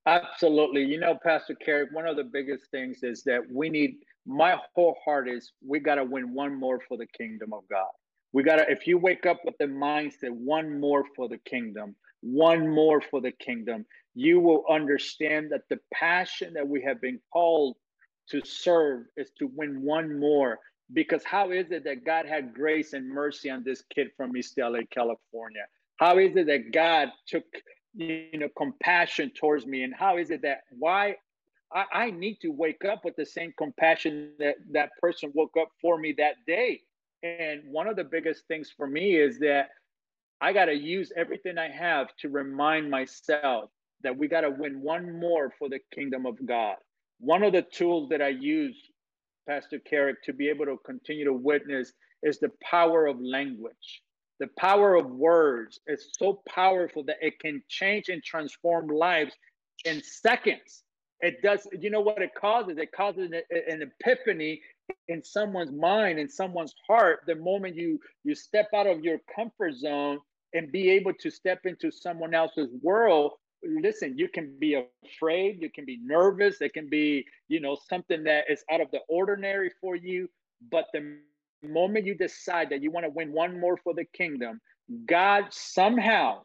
Absolutely. 0.05 0.83
You 0.83 0.99
know, 0.99 1.19
Pastor 1.21 1.53
Carrick, 1.55 1.89
one 1.91 2.07
of 2.07 2.15
the 2.15 2.23
biggest 2.23 2.71
things 2.71 3.03
is 3.03 3.23
that 3.23 3.41
we 3.51 3.69
need, 3.69 3.95
my 4.25 4.55
whole 4.73 4.95
heart 5.03 5.27
is 5.27 5.51
we 5.65 5.79
got 5.79 5.95
to 5.95 6.05
win 6.05 6.33
one 6.33 6.57
more 6.57 6.79
for 6.87 6.97
the 6.97 7.07
kingdom 7.07 7.51
of 7.51 7.63
God. 7.69 7.87
We 8.31 8.43
got 8.43 8.57
to, 8.57 8.69
if 8.69 8.87
you 8.87 8.97
wake 8.97 9.25
up 9.25 9.41
with 9.43 9.57
the 9.57 9.65
mindset, 9.65 10.31
one 10.31 10.79
more 10.79 11.03
for 11.15 11.27
the 11.27 11.39
kingdom, 11.39 11.95
one 12.21 12.69
more 12.69 13.01
for 13.01 13.19
the 13.19 13.31
kingdom, 13.31 13.85
you 14.15 14.39
will 14.39 14.63
understand 14.69 15.51
that 15.51 15.63
the 15.69 15.79
passion 15.93 16.53
that 16.53 16.67
we 16.67 16.81
have 16.83 17.01
been 17.01 17.19
called 17.31 17.75
to 18.29 18.41
serve 18.45 19.05
is 19.17 19.29
to 19.39 19.49
win 19.55 19.81
one 19.81 20.19
more 20.19 20.59
because 20.93 21.23
how 21.25 21.51
is 21.51 21.71
it 21.71 21.83
that 21.83 22.05
God 22.05 22.25
had 22.25 22.53
grace 22.53 22.93
and 22.93 23.09
mercy 23.09 23.49
on 23.49 23.63
this 23.63 23.83
kid 23.93 24.07
from 24.15 24.35
East 24.37 24.57
LA, 24.57 24.79
California? 24.89 25.63
How 25.97 26.17
is 26.17 26.35
it 26.35 26.47
that 26.47 26.71
God 26.71 27.09
took 27.27 27.43
you 27.93 28.29
know 28.33 28.49
compassion 28.57 29.31
towards 29.31 29.65
me? 29.65 29.83
And 29.83 29.93
how 29.93 30.17
is 30.17 30.31
it 30.31 30.41
that 30.43 30.61
why 30.77 31.15
I, 31.73 31.85
I 31.91 32.11
need 32.11 32.37
to 32.41 32.49
wake 32.49 32.85
up 32.85 33.03
with 33.03 33.15
the 33.15 33.25
same 33.25 33.53
compassion 33.57 34.31
that 34.39 34.55
that 34.71 34.91
person 35.01 35.31
woke 35.33 35.55
up 35.59 35.69
for 35.81 35.97
me 35.97 36.13
that 36.17 36.35
day? 36.45 36.81
And 37.23 37.61
one 37.71 37.87
of 37.87 37.95
the 37.95 38.03
biggest 38.03 38.47
things 38.47 38.71
for 38.75 38.87
me 38.87 39.15
is 39.15 39.39
that 39.39 39.69
I 40.39 40.53
got 40.53 40.65
to 40.65 40.75
use 40.75 41.11
everything 41.17 41.57
I 41.57 41.69
have 41.69 42.15
to 42.17 42.29
remind 42.29 42.91
myself 42.91 43.71
that 44.03 44.15
we 44.15 44.27
got 44.27 44.41
to 44.41 44.51
win 44.51 44.81
one 44.81 45.19
more 45.19 45.51
for 45.57 45.67
the 45.67 45.79
kingdom 45.93 46.25
of 46.27 46.37
God. 46.45 46.75
One 47.19 47.41
of 47.41 47.53
the 47.53 47.63
tools 47.63 48.09
that 48.09 48.21
I 48.21 48.27
use 48.27 48.79
Pastor 49.47 49.79
Carrick, 49.79 50.21
to 50.23 50.33
be 50.33 50.49
able 50.49 50.65
to 50.65 50.77
continue 50.85 51.25
to 51.25 51.33
witness 51.33 51.93
is 52.23 52.39
the 52.39 52.51
power 52.61 53.05
of 53.07 53.19
language. 53.21 54.01
The 54.39 54.49
power 54.59 54.95
of 54.95 55.09
words 55.09 55.79
is 55.87 56.09
so 56.19 56.41
powerful 56.47 57.03
that 57.05 57.17
it 57.21 57.39
can 57.39 57.63
change 57.69 58.09
and 58.09 58.23
transform 58.23 58.87
lives 58.87 59.33
in 59.85 60.01
seconds. 60.03 60.83
It 61.21 61.41
does, 61.41 61.67
you 61.79 61.89
know 61.89 62.01
what 62.01 62.21
it 62.21 62.35
causes? 62.39 62.77
It 62.77 62.91
causes 62.91 63.31
an, 63.31 63.41
an 63.49 63.81
epiphany 63.81 64.61
in 65.07 65.23
someone's 65.23 65.71
mind, 65.71 66.19
in 66.19 66.29
someone's 66.29 66.75
heart, 66.87 67.21
the 67.25 67.35
moment 67.35 67.75
you 67.75 67.99
you 68.23 68.35
step 68.35 68.67
out 68.75 68.87
of 68.87 69.03
your 69.03 69.19
comfort 69.35 69.73
zone 69.75 70.19
and 70.53 70.71
be 70.71 70.91
able 70.91 71.13
to 71.19 71.31
step 71.31 71.65
into 71.65 71.91
someone 71.91 72.33
else's 72.33 72.69
world 72.81 73.33
listen 73.63 74.17
you 74.17 74.27
can 74.29 74.53
be 74.59 74.81
afraid 75.05 75.61
you 75.61 75.69
can 75.69 75.85
be 75.85 75.99
nervous 76.03 76.61
it 76.61 76.73
can 76.73 76.89
be 76.89 77.25
you 77.47 77.59
know 77.59 77.77
something 77.89 78.23
that 78.23 78.45
is 78.49 78.63
out 78.71 78.81
of 78.81 78.89
the 78.91 78.99
ordinary 79.09 79.71
for 79.81 79.95
you 79.95 80.29
but 80.71 80.85
the 80.93 81.17
moment 81.63 82.05
you 82.05 82.15
decide 82.15 82.69
that 82.69 82.81
you 82.81 82.91
want 82.91 83.05
to 83.05 83.09
win 83.09 83.31
one 83.31 83.59
more 83.59 83.77
for 83.77 83.93
the 83.93 84.05
kingdom 84.13 84.61
god 85.07 85.45
somehow 85.49 86.39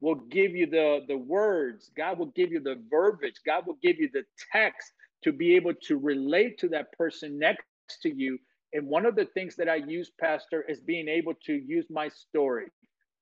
will 0.00 0.14
give 0.14 0.52
you 0.52 0.66
the 0.66 1.00
the 1.08 1.16
words 1.16 1.90
god 1.96 2.18
will 2.18 2.32
give 2.36 2.52
you 2.52 2.60
the 2.60 2.80
verbiage 2.90 3.40
god 3.44 3.66
will 3.66 3.78
give 3.82 3.98
you 3.98 4.08
the 4.12 4.22
text 4.52 4.92
to 5.24 5.32
be 5.32 5.56
able 5.56 5.72
to 5.82 5.98
relate 5.98 6.58
to 6.58 6.68
that 6.68 6.92
person 6.92 7.38
next 7.38 7.64
to 8.02 8.14
you. 8.14 8.38
And 8.74 8.86
one 8.86 9.06
of 9.06 9.16
the 9.16 9.24
things 9.24 9.56
that 9.56 9.68
i 9.68 9.76
use 9.76 10.10
pastor 10.20 10.64
is 10.68 10.80
being 10.80 11.08
able 11.08 11.34
to 11.46 11.54
use 11.54 11.86
my 11.90 12.08
story 12.08 12.66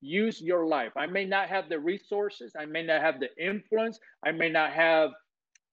use 0.02 0.42
your 0.42 0.66
life. 0.66 0.92
I 0.96 1.06
may 1.06 1.24
not 1.24 1.48
have 1.48 1.68
the 1.68 1.78
resources, 1.78 2.52
I 2.58 2.66
may 2.66 2.82
not 2.82 3.00
have 3.00 3.20
the 3.20 3.30
influence, 3.42 3.98
I 4.24 4.32
may 4.32 4.50
not 4.50 4.72
have 4.72 5.10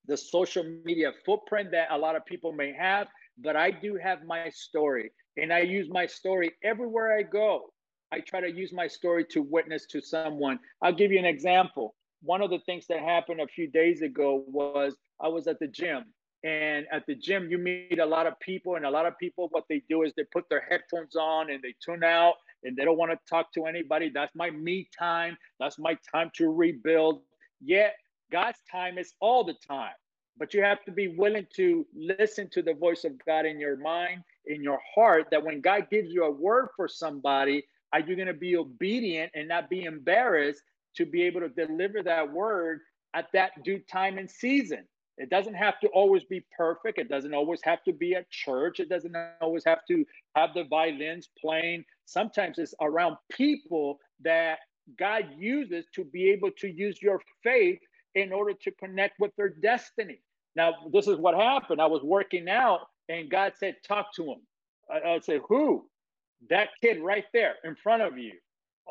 the 0.06 0.16
social 0.16 0.64
media 0.86 1.12
footprint 1.26 1.72
that 1.72 1.88
a 1.92 1.98
lot 1.98 2.16
of 2.16 2.26
people 2.26 2.54
may 2.54 2.72
have, 2.74 3.08
but 3.38 3.56
I 3.56 3.72
do 3.72 4.00
have 4.02 4.24
my 4.24 4.50
story. 4.50 5.12
And 5.38 5.52
I 5.52 5.60
use 5.60 5.88
my 5.90 6.06
story 6.06 6.52
everywhere 6.64 7.18
I 7.18 7.24
go. 7.24 7.74
I 8.12 8.20
try 8.20 8.42
to 8.42 8.52
use 8.52 8.74
my 8.74 8.88
story 8.88 9.26
to 9.32 9.42
witness 9.42 9.86
to 9.88 10.02
someone. 10.02 10.60
I'll 10.82 10.94
give 10.94 11.12
you 11.12 11.20
an 11.20 11.26
example. 11.26 11.96
One 12.22 12.42
of 12.42 12.50
the 12.50 12.60
things 12.66 12.86
that 12.88 13.00
happened 13.00 13.40
a 13.40 13.48
few 13.48 13.68
days 13.68 14.02
ago 14.02 14.44
was 14.48 14.96
I 15.22 15.28
was 15.28 15.48
at 15.48 15.60
the 15.60 15.68
gym. 15.68 16.06
And 16.44 16.86
at 16.92 17.06
the 17.06 17.16
gym, 17.16 17.50
you 17.50 17.58
meet 17.58 18.00
a 18.00 18.06
lot 18.06 18.26
of 18.26 18.40
people, 18.40 18.76
and 18.76 18.86
a 18.86 18.90
lot 18.90 19.06
of 19.06 19.18
people, 19.18 19.50
what 19.52 19.66
they 19.68 19.84
do 19.90 20.04
is 20.04 20.14
they 20.16 20.24
put 20.32 20.46
their 20.50 20.66
headphones 20.70 21.16
on 21.18 21.52
and 21.52 21.62
they 21.62 21.76
tune 21.84 22.04
out 22.04 22.36
and 22.64 22.76
they 22.76 22.86
don't 22.86 22.98
want 22.98 23.12
to 23.12 23.20
talk 23.30 23.52
to 23.54 23.66
anybody. 23.66 24.10
That's 24.14 24.36
my 24.36 24.50
me 24.52 24.90
time. 24.98 25.38
That's 25.60 25.80
my 25.80 25.98
time 26.12 26.32
to 26.36 26.50
rebuild. 26.50 27.22
Yet, 27.62 27.96
God's 28.32 28.60
time 28.72 28.98
is 28.98 29.14
all 29.20 29.44
the 29.44 29.56
time. 29.68 29.94
But 30.38 30.54
you 30.54 30.64
have 30.64 30.84
to 30.86 30.92
be 30.92 31.10
willing 31.10 31.48
to 31.56 31.86
listen 31.94 32.50
to 32.52 32.62
the 32.62 32.74
voice 32.74 33.04
of 33.04 33.14
God 33.26 33.46
in 33.46 33.60
your 33.60 33.76
mind, 33.78 34.24
in 34.46 34.64
your 34.64 34.80
heart, 34.96 35.28
that 35.32 35.44
when 35.44 35.60
God 35.60 35.88
gives 35.92 36.12
you 36.12 36.24
a 36.24 36.32
word 36.32 36.70
for 36.76 36.88
somebody, 36.88 37.66
are 37.92 38.00
you 38.00 38.16
going 38.16 38.28
to 38.28 38.34
be 38.34 38.56
obedient 38.56 39.32
and 39.36 39.48
not 39.48 39.70
be 39.70 39.84
embarrassed 39.84 40.62
to 40.96 41.06
be 41.06 41.24
able 41.24 41.42
to 41.42 41.50
deliver 41.50 42.02
that 42.04 42.32
word 42.32 42.80
at 43.14 43.28
that 43.34 43.52
due 43.64 43.80
time 43.80 44.18
and 44.18 44.30
season? 44.30 44.86
It 45.20 45.30
doesn't 45.30 45.54
have 45.54 45.80
to 45.82 45.88
always 45.90 46.24
be 46.24 46.46
perfect. 46.56 46.98
It 46.98 47.10
doesn't 47.10 47.34
always 47.34 47.60
have 47.64 47.84
to 47.84 47.92
be 47.92 48.16
at 48.16 48.30
church. 48.32 48.80
It 48.80 48.88
doesn't 48.88 49.16
always 49.42 49.66
have 49.66 49.86
to 49.90 50.06
have 50.36 50.54
the 50.54 50.64
violins 50.64 51.30
playing. 51.40 51.84
Sometimes 52.06 52.58
it's 52.58 52.74
around 52.82 53.18
people 53.30 54.00
that 54.24 54.60
God 54.98 55.26
uses 55.38 55.86
to 55.94 56.06
be 56.06 56.30
able 56.30 56.52
to 56.60 56.70
use 56.70 57.02
your 57.02 57.22
faith 57.44 57.80
in 58.16 58.32
order 58.32 58.54
to 58.64 58.72
connect 58.72 59.20
with 59.20 59.36
their 59.36 59.50
destiny. 59.50 60.22
Now, 60.56 60.74
this 60.92 61.08
is 61.08 61.18
what 61.18 61.36
happened. 61.36 61.82
I 61.82 61.86
was 61.86 62.02
working 62.02 62.50
out 62.50 62.88
and 63.10 63.30
God 63.30 63.54
said, 63.58 63.76
Talk 63.86 64.16
to 64.16 64.24
him. 64.24 64.42
I, 64.90 65.10
I 65.16 65.20
said, 65.20 65.42
Who? 65.50 65.86
That 66.50 66.70
kid 66.82 67.02
right 67.02 67.26
there 67.34 67.56
in 67.66 67.76
front 67.76 68.02
of 68.04 68.18
you 68.18 68.32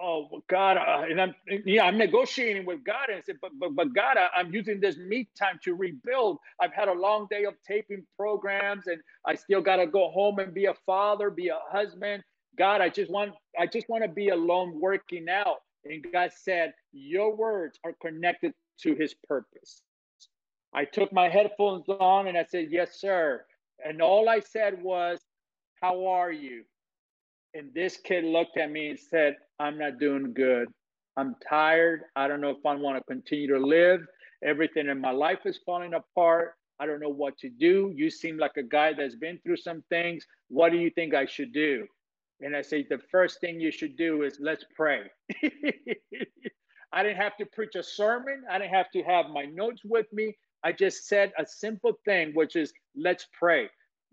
oh 0.00 0.42
God, 0.48 0.76
uh, 0.76 1.04
and 1.08 1.20
I'm 1.20 1.34
yeah, 1.64 1.84
I'm 1.84 1.98
negotiating 1.98 2.66
with 2.66 2.84
God 2.84 3.08
and 3.08 3.18
I 3.18 3.22
said, 3.22 3.36
but 3.40 3.52
but 3.58 3.74
but 3.74 3.94
God, 3.94 4.16
I, 4.16 4.40
am 4.40 4.52
using 4.52 4.80
this 4.80 4.96
me 4.96 5.28
time 5.38 5.58
to 5.64 5.74
rebuild. 5.74 6.38
I've 6.60 6.72
had 6.72 6.88
a 6.88 6.92
long 6.92 7.26
day 7.30 7.44
of 7.44 7.54
taping 7.66 8.06
programs, 8.16 8.86
and 8.86 9.00
I 9.26 9.34
still 9.34 9.60
got 9.60 9.76
to 9.76 9.86
go 9.86 10.10
home 10.10 10.38
and 10.38 10.54
be 10.54 10.66
a 10.66 10.74
father, 10.86 11.30
be 11.30 11.48
a 11.48 11.58
husband. 11.70 12.22
God, 12.56 12.80
I 12.80 12.88
just 12.88 13.10
want 13.10 13.32
I 13.58 13.66
just 13.66 13.88
want 13.88 14.02
to 14.04 14.08
be 14.08 14.28
alone 14.28 14.80
working 14.80 15.28
out. 15.28 15.58
And 15.84 16.04
God 16.12 16.32
said, 16.34 16.72
Your 16.92 17.34
words 17.34 17.78
are 17.84 17.94
connected 18.02 18.52
to 18.82 18.94
His 18.94 19.14
purpose. 19.14 19.82
I 20.74 20.84
took 20.84 21.12
my 21.12 21.28
headphones 21.28 21.88
on 21.88 22.26
and 22.26 22.36
I 22.36 22.44
said, 22.44 22.68
Yes, 22.70 23.00
sir. 23.00 23.44
And 23.84 24.02
all 24.02 24.28
I 24.28 24.40
said 24.40 24.82
was, 24.82 25.20
How 25.80 26.06
are 26.06 26.32
you? 26.32 26.64
And 27.54 27.72
this 27.74 27.96
kid 27.96 28.24
looked 28.24 28.58
at 28.58 28.70
me 28.70 28.88
and 28.90 28.98
said, 28.98 29.36
I'm 29.58 29.78
not 29.78 29.98
doing 29.98 30.32
good. 30.34 30.68
I'm 31.16 31.34
tired. 31.48 32.02
I 32.14 32.28
don't 32.28 32.40
know 32.40 32.50
if 32.50 32.64
I 32.64 32.74
want 32.74 32.98
to 32.98 33.04
continue 33.12 33.48
to 33.48 33.58
live. 33.58 34.00
Everything 34.44 34.88
in 34.88 35.00
my 35.00 35.10
life 35.10 35.40
is 35.44 35.58
falling 35.66 35.94
apart. 35.94 36.54
I 36.78 36.86
don't 36.86 37.00
know 37.00 37.08
what 37.08 37.36
to 37.38 37.48
do. 37.48 37.92
You 37.96 38.10
seem 38.10 38.38
like 38.38 38.56
a 38.56 38.62
guy 38.62 38.92
that's 38.92 39.16
been 39.16 39.38
through 39.44 39.56
some 39.56 39.82
things. 39.88 40.24
What 40.48 40.70
do 40.70 40.78
you 40.78 40.90
think 40.90 41.14
I 41.14 41.26
should 41.26 41.52
do? 41.52 41.86
And 42.40 42.54
I 42.54 42.62
say, 42.62 42.86
the 42.88 43.00
first 43.10 43.40
thing 43.40 43.58
you 43.58 43.72
should 43.72 43.96
do 43.96 44.22
is 44.22 44.38
let's 44.40 44.64
pray. 44.76 45.10
I 46.92 47.02
didn't 47.02 47.16
have 47.16 47.36
to 47.38 47.46
preach 47.46 47.74
a 47.74 47.82
sermon. 47.82 48.44
I 48.48 48.58
didn't 48.58 48.74
have 48.74 48.90
to 48.92 49.02
have 49.02 49.26
my 49.30 49.44
notes 49.46 49.82
with 49.84 50.06
me. 50.12 50.36
I 50.62 50.70
just 50.72 51.08
said 51.08 51.32
a 51.36 51.44
simple 51.44 51.98
thing, 52.04 52.30
which 52.34 52.54
is 52.54 52.72
let's 52.96 53.26
pray. 53.36 53.68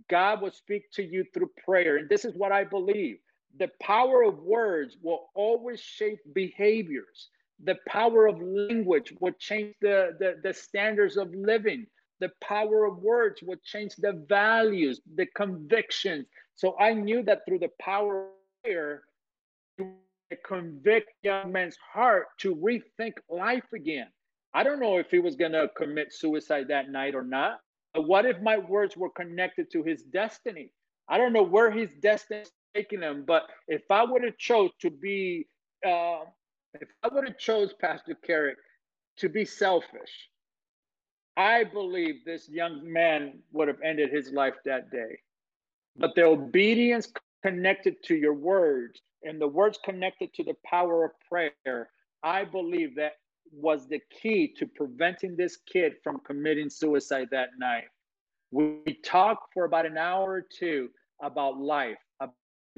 God 0.10 0.42
will 0.42 0.52
speak 0.52 0.84
to 0.94 1.04
you 1.04 1.24
through 1.34 1.52
prayer. 1.64 1.98
And 1.98 2.10
this 2.10 2.26
is 2.26 2.34
what 2.36 2.52
I 2.52 2.64
believe 2.64 3.18
the 3.58 3.70
power 3.82 4.24
of 4.24 4.40
words 4.40 4.98
will 5.02 5.30
always 5.36 5.80
shape 5.80 6.20
behaviors. 6.34 7.30
The 7.64 7.78
power 7.88 8.28
of 8.28 8.42
language 8.42 9.14
will 9.20 9.34
change 9.40 9.76
the, 9.82 10.16
the, 10.20 10.36
the 10.44 10.54
standards 10.54 11.18
of 11.18 11.34
living. 11.34 11.88
The 12.20 12.32
power 12.42 12.86
of 12.86 12.98
words 13.00 13.42
will 13.42 13.58
change 13.64 13.96
the 13.96 14.14
values, 14.28 15.02
the 15.16 15.26
convictions. 15.28 16.28
So 16.56 16.76
I 16.80 16.94
knew 16.94 17.24
that 17.24 17.42
through 17.48 17.60
the 17.60 17.72
power 17.80 18.28
of 18.28 18.32
prayer, 18.64 19.04
convict 20.48 21.12
young 21.24 21.52
man's 21.52 21.78
heart 21.78 22.28
to 22.40 22.56
rethink 22.56 23.14
life 23.30 23.72
again. 23.74 24.08
I 24.54 24.64
don't 24.64 24.80
know 24.80 24.98
if 24.98 25.12
he 25.12 25.20
was 25.20 25.36
going 25.36 25.52
to 25.52 25.70
commit 25.78 26.14
suicide 26.14 26.68
that 26.70 26.90
night 26.90 27.16
or 27.16 27.24
not. 27.24 27.60
But 27.94 28.08
what 28.08 28.26
if 28.26 28.42
my 28.42 28.58
words 28.58 28.98
were 28.98 29.10
connected 29.10 29.72
to 29.72 29.84
his 29.84 30.04
destiny? 30.04 30.72
I 31.08 31.18
don't 31.18 31.34
know 31.34 31.44
where 31.44 31.72
his 31.72 31.90
destiny 32.02 32.44
But 33.26 33.44
if 33.68 33.84
I 33.90 34.04
would 34.04 34.24
have 34.24 34.38
chose 34.38 34.72
to 34.82 34.90
be, 34.90 35.48
uh, 35.86 36.26
if 36.82 36.90
I 37.04 37.08
would 37.12 37.28
have 37.28 37.38
chose 37.38 37.74
Pastor 37.74 38.16
Carrick 38.16 38.58
to 39.18 39.30
be 39.30 39.46
selfish, 39.46 40.30
I 41.38 41.64
believe 41.64 42.26
this 42.26 42.50
young 42.50 42.92
man 42.92 43.40
would 43.52 43.68
have 43.68 43.82
ended 43.84 44.12
his 44.12 44.32
life 44.32 44.56
that 44.66 44.92
day. 44.92 45.20
But 45.98 46.16
the 46.16 46.24
obedience 46.24 47.12
connected 47.44 48.02
to 48.04 48.16
your 48.16 48.34
words 48.34 49.02
and 49.24 49.40
the 49.40 49.48
words 49.48 49.80
connected 49.84 50.34
to 50.34 50.44
the 50.44 50.56
power 50.66 51.06
of 51.06 51.12
prayer, 51.30 51.90
I 52.24 52.44
believe 52.44 52.96
that 52.96 53.14
was 53.52 53.88
the 53.88 54.02
key 54.22 54.54
to 54.58 54.66
preventing 54.66 55.36
this 55.36 55.58
kid 55.58 55.94
from 56.04 56.20
committing 56.20 56.70
suicide 56.70 57.30
that 57.32 57.50
night. 57.58 57.86
We 58.52 59.00
talked 59.04 59.54
for 59.54 59.66
about 59.66 59.86
an 59.86 59.98
hour 59.98 60.32
or 60.34 60.42
two 60.42 60.90
about 61.22 61.58
life, 61.60 61.98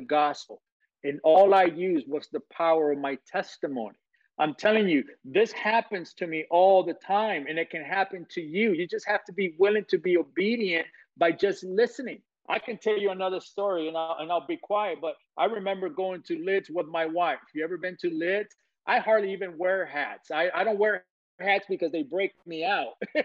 gospel. 0.05 0.62
And 1.03 1.19
all 1.23 1.53
I 1.53 1.63
used 1.63 2.07
was 2.07 2.27
the 2.31 2.41
power 2.51 2.91
of 2.91 2.99
my 2.99 3.17
testimony. 3.27 3.95
I'm 4.39 4.53
telling 4.53 4.88
you, 4.88 5.03
this 5.25 5.51
happens 5.51 6.13
to 6.15 6.27
me 6.27 6.45
all 6.51 6.83
the 6.83 6.93
time, 6.93 7.45
and 7.47 7.57
it 7.57 7.69
can 7.71 7.83
happen 7.83 8.25
to 8.31 8.41
you. 8.41 8.73
You 8.73 8.88
just 8.88 9.07
have 9.07 9.23
to 9.25 9.33
be 9.33 9.55
willing 9.57 9.86
to 9.89 9.97
be 9.97 10.17
obedient 10.17 10.86
by 11.17 11.31
just 11.31 11.63
listening. 11.63 12.21
I 12.49 12.60
can 12.60 12.77
tell 12.77 12.97
you 12.97 13.12
another 13.12 13.41
story, 13.41 13.88
and 13.88 13.97
I'll, 13.97 14.17
and 14.19 14.31
I'll 14.31 14.45
be 14.45 14.57
quiet. 14.57 14.99
But 15.01 15.15
I 15.38 15.45
remember 15.45 15.89
going 15.89 16.21
to 16.23 16.43
Lids 16.43 16.69
with 16.69 16.88
my 16.88 17.05
wife. 17.05 17.39
You 17.53 17.63
ever 17.63 17.77
been 17.77 17.97
to 18.01 18.12
Lids? 18.12 18.55
I 18.86 18.99
hardly 18.99 19.33
even 19.33 19.57
wear 19.57 19.86
hats. 19.86 20.31
I, 20.31 20.49
I 20.53 20.63
don't 20.63 20.79
wear 20.79 21.03
hats 21.39 21.65
because 21.67 21.91
they 21.91 22.03
break 22.03 22.33
me 22.45 22.63
out, 22.63 22.93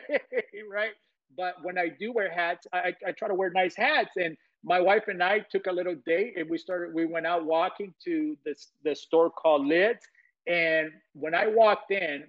right? 0.70 0.92
But 1.37 1.56
when 1.62 1.78
I 1.78 1.88
do 1.88 2.12
wear 2.12 2.30
hats, 2.32 2.66
I, 2.72 2.94
I 3.06 3.12
try 3.12 3.28
to 3.28 3.35
wear 3.35 3.50
nice 3.50 3.76
hats. 3.76 4.11
And 4.16 4.37
my 4.64 4.81
wife 4.81 5.05
and 5.09 5.22
I 5.22 5.40
took 5.40 5.66
a 5.66 5.72
little 5.72 5.96
date 6.07 6.35
and 6.37 6.48
we 6.48 6.59
started, 6.59 6.94
we 6.94 7.05
went 7.05 7.27
out 7.27 7.44
walking 7.44 7.92
to 8.05 8.37
this 8.44 8.68
the 8.85 8.94
store 8.94 9.31
called 9.31 9.66
Lids. 9.66 10.07
And 10.46 10.90
when 11.14 11.35
I 11.35 11.46
walked 11.48 11.90
in, 11.90 12.25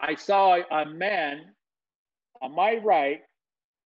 I 0.00 0.14
saw 0.14 0.58
a 0.70 0.84
man 0.86 1.46
on 2.42 2.54
my 2.54 2.76
right. 2.76 3.20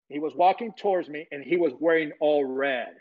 He 0.09 0.19
was 0.19 0.35
walking 0.35 0.73
towards 0.79 1.09
me 1.09 1.27
and 1.33 1.43
he 1.45 1.57
was 1.57 1.73
wearing 1.79 2.13
all 2.21 2.45
red. 2.45 2.95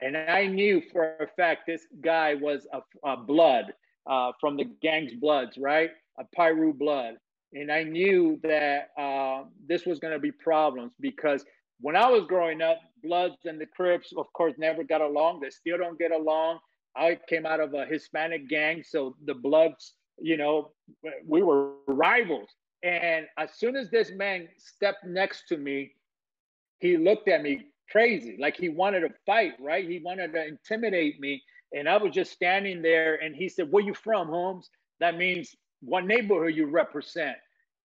And 0.00 0.16
I 0.16 0.46
knew 0.46 0.82
for 0.92 1.16
a 1.20 1.26
fact 1.26 1.62
this 1.66 1.86
guy 2.02 2.34
was 2.34 2.66
a, 2.72 2.80
a 3.08 3.16
blood 3.16 3.72
uh, 4.06 4.32
from 4.40 4.56
the 4.56 4.64
gang's 4.82 5.14
bloods, 5.14 5.56
right? 5.56 5.90
A 6.18 6.24
Piru 6.36 6.74
blood. 6.74 7.14
And 7.54 7.72
I 7.72 7.82
knew 7.82 8.38
that 8.42 8.90
uh, 8.98 9.44
this 9.66 9.86
was 9.86 9.98
going 9.98 10.12
to 10.12 10.18
be 10.18 10.32
problems 10.32 10.92
because 11.00 11.44
when 11.80 11.96
I 11.96 12.08
was 12.08 12.24
growing 12.26 12.62
up, 12.62 12.78
Bloods 13.02 13.44
and 13.44 13.60
the 13.60 13.66
Crips, 13.66 14.12
of 14.16 14.32
course, 14.32 14.54
never 14.58 14.82
got 14.82 15.00
along. 15.00 15.40
They 15.40 15.50
still 15.50 15.78
don't 15.78 15.98
get 15.98 16.12
along. 16.12 16.58
I 16.96 17.18
came 17.28 17.44
out 17.44 17.60
of 17.60 17.74
a 17.74 17.84
Hispanic 17.84 18.48
gang, 18.48 18.82
so 18.82 19.16
the 19.24 19.34
Bloods, 19.34 19.94
you 20.18 20.36
know, 20.36 20.70
we 21.26 21.42
were 21.42 21.72
rivals. 21.86 22.48
And 22.82 23.26
as 23.38 23.54
soon 23.54 23.76
as 23.76 23.90
this 23.90 24.12
man 24.12 24.48
stepped 24.58 25.04
next 25.04 25.48
to 25.48 25.56
me, 25.56 25.92
he 26.78 26.96
looked 26.96 27.28
at 27.28 27.42
me 27.42 27.66
crazy, 27.90 28.36
like 28.38 28.56
he 28.56 28.68
wanted 28.68 29.00
to 29.00 29.10
fight, 29.24 29.52
right? 29.60 29.88
He 29.88 30.00
wanted 30.04 30.32
to 30.32 30.46
intimidate 30.46 31.20
me. 31.20 31.42
And 31.74 31.88
I 31.88 31.96
was 31.96 32.12
just 32.12 32.32
standing 32.32 32.80
there, 32.80 33.16
and 33.16 33.34
he 33.34 33.48
said, 33.48 33.70
Where 33.70 33.84
you 33.84 33.94
from, 33.94 34.28
Holmes? 34.28 34.70
That 35.00 35.18
means 35.18 35.54
what 35.80 36.06
neighborhood 36.06 36.54
you 36.54 36.66
represent. 36.66 37.36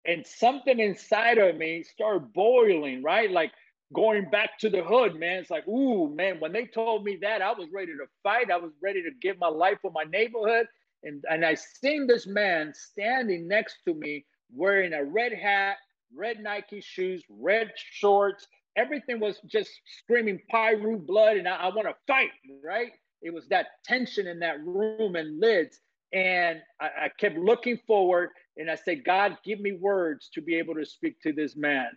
And 0.05 0.25
something 0.25 0.79
inside 0.79 1.37
of 1.37 1.57
me 1.57 1.83
started 1.83 2.33
boiling, 2.33 3.03
right? 3.03 3.31
Like 3.31 3.51
going 3.93 4.29
back 4.29 4.57
to 4.59 4.69
the 4.69 4.83
hood, 4.83 5.15
man. 5.15 5.39
It's 5.39 5.49
like, 5.49 5.67
ooh, 5.67 6.13
man, 6.13 6.39
when 6.39 6.51
they 6.51 6.65
told 6.65 7.03
me 7.03 7.17
that, 7.21 7.41
I 7.41 7.51
was 7.51 7.67
ready 7.73 7.93
to 7.93 8.05
fight. 8.23 8.51
I 8.51 8.57
was 8.57 8.71
ready 8.81 9.01
to 9.03 9.09
give 9.21 9.37
my 9.39 9.47
life 9.47 9.79
for 9.81 9.91
my 9.91 10.03
neighborhood. 10.03 10.67
And, 11.03 11.23
and 11.29 11.45
I 11.45 11.55
seen 11.55 12.07
this 12.07 12.27
man 12.27 12.73
standing 12.75 13.47
next 13.47 13.77
to 13.85 13.93
me 13.93 14.25
wearing 14.53 14.93
a 14.93 15.03
red 15.03 15.33
hat, 15.33 15.77
red 16.15 16.39
Nike 16.39 16.81
shoes, 16.81 17.23
red 17.29 17.71
shorts. 17.75 18.47
Everything 18.75 19.19
was 19.19 19.39
just 19.47 19.71
screaming 19.99 20.39
Piru 20.49 20.97
blood, 20.97 21.37
and 21.37 21.47
I, 21.47 21.55
I 21.55 21.67
want 21.67 21.87
to 21.87 21.95
fight, 22.07 22.29
right? 22.63 22.91
It 23.21 23.33
was 23.33 23.47
that 23.47 23.67
tension 23.83 24.27
in 24.27 24.39
that 24.39 24.63
room 24.63 25.15
and 25.15 25.39
Lids. 25.39 25.79
And 26.13 26.61
I, 26.79 26.85
I 26.85 27.09
kept 27.19 27.37
looking 27.37 27.79
forward 27.85 28.29
and 28.57 28.69
I 28.69 28.75
said, 28.75 29.05
God, 29.05 29.37
give 29.43 29.59
me 29.59 29.73
words 29.73 30.29
to 30.33 30.41
be 30.41 30.55
able 30.55 30.75
to 30.75 30.85
speak 30.85 31.21
to 31.21 31.33
this 31.33 31.55
man. 31.55 31.89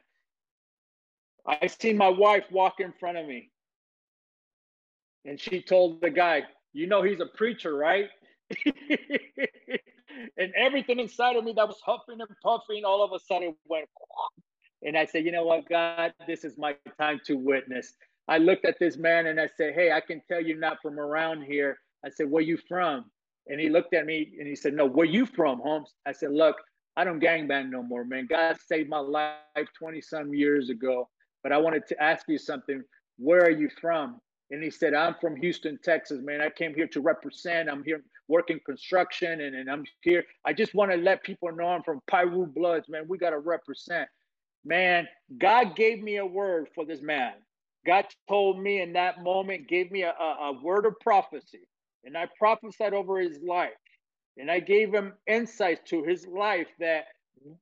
I 1.47 1.67
seen 1.67 1.97
my 1.97 2.09
wife 2.09 2.45
walk 2.51 2.81
in 2.81 2.93
front 2.93 3.19
of 3.19 3.27
me. 3.27 3.51
And 5.25 5.41
she 5.41 5.63
told 5.63 6.01
the 6.01 6.11
guy, 6.11 6.43
You 6.73 6.87
know, 6.87 7.03
he's 7.03 7.21
a 7.21 7.27
preacher, 7.27 7.75
right? 7.75 8.09
and 10.37 10.53
everything 10.57 10.99
inside 10.99 11.37
of 11.37 11.45
me 11.45 11.53
that 11.57 11.67
was 11.67 11.81
huffing 11.85 12.21
and 12.21 12.29
puffing 12.43 12.85
all 12.85 13.03
of 13.03 13.13
a 13.13 13.19
sudden 13.19 13.55
went. 13.67 13.89
And 14.83 14.97
I 14.97 15.07
said, 15.07 15.25
You 15.25 15.33
know 15.33 15.45
what, 15.45 15.69
God, 15.69 16.13
this 16.27 16.45
is 16.45 16.59
my 16.59 16.77
time 16.99 17.21
to 17.27 17.37
witness. 17.37 17.95
I 18.29 18.39
looked 18.39 18.65
at 18.65 18.79
this 18.79 18.97
man 18.97 19.27
and 19.27 19.41
I 19.41 19.49
said, 19.57 19.75
Hey, 19.75 19.93
I 19.93 20.01
can 20.01 20.23
tell 20.29 20.41
you're 20.41 20.59
not 20.59 20.79
from 20.83 20.99
around 20.99 21.43
here. 21.43 21.79
I 22.05 22.11
said, 22.11 22.31
Where 22.31 22.43
you 22.43 22.59
from? 22.69 23.07
And 23.49 23.61
he 23.61 23.69
looked 23.69 23.95
at 23.95 24.07
me 24.07 24.33
and 24.39 24.47
he 24.47 24.55
said, 24.55 24.75
No, 24.75 24.87
where 24.87 25.07
you 25.07 25.27
from, 25.27 25.61
Holmes? 25.61 25.93
I 26.07 26.13
said, 26.13 26.33
Look, 26.33 26.57
I 26.97 27.05
don't 27.05 27.21
gangbang 27.21 27.71
no 27.71 27.83
more, 27.83 28.05
man. 28.05 28.27
God 28.29 28.57
saved 28.67 28.89
my 28.89 28.99
life 28.99 29.69
20 29.79 30.01
some 30.01 30.35
years 30.35 30.69
ago. 30.69 31.09
But 31.43 31.53
I 31.53 31.59
wanted 31.59 31.87
to 31.89 32.03
ask 32.03 32.27
you 32.29 32.39
something. 32.39 32.83
Where 33.19 33.43
are 33.45 33.51
you 33.51 33.69
from? 33.81 34.21
And 34.51 34.63
he 34.63 34.71
said, 34.71 34.95
I'm 34.95 35.17
from 35.21 35.37
Houston, 35.37 35.79
Texas, 35.83 36.21
man. 36.23 36.41
I 36.41 36.51
came 36.51 36.75
here 36.75 36.89
to 36.89 37.01
represent. 37.01 37.71
I'm 37.71 37.85
here 37.85 38.03
working 38.29 38.61
construction 38.67 39.41
and, 39.43 39.57
and 39.57 39.71
I'm 39.71 39.85
here. 40.03 40.25
I 40.45 40.53
just 40.53 40.75
want 40.75 40.91
to 40.93 40.97
let 40.99 41.23
people 41.25 41.51
know 41.53 41.69
I'm 41.69 41.83
from 41.83 42.01
Piru 42.11 42.47
Bloods, 42.47 42.89
man. 42.89 43.05
We 43.09 43.19
got 43.19 43.31
to 43.31 43.39
represent. 43.39 44.09
Man, 44.65 45.09
God 45.39 45.77
gave 45.77 46.03
me 46.03 46.19
a 46.19 46.27
word 46.27 46.69
for 46.75 46.85
this 46.85 47.03
man. 47.03 47.35
God 47.87 48.07
told 48.29 48.61
me 48.61 48.81
in 48.83 48.93
that 48.95 49.23
moment, 49.23 49.69
gave 49.69 49.91
me 49.91 50.03
a, 50.03 50.11
a, 50.13 50.37
a 50.51 50.63
word 50.63 50.87
of 50.87 50.95
prophecy. 51.01 51.69
And 52.05 52.17
I 52.17 52.29
prophesied 52.39 52.95
over 52.95 53.21
his 53.21 53.41
life. 53.47 53.71
And 54.39 54.51
I 54.51 54.61
gave 54.61 54.95
him 54.95 55.15
insights 55.27 55.91
to 55.91 56.05
his 56.05 56.27
life 56.27 56.69
that 56.81 57.07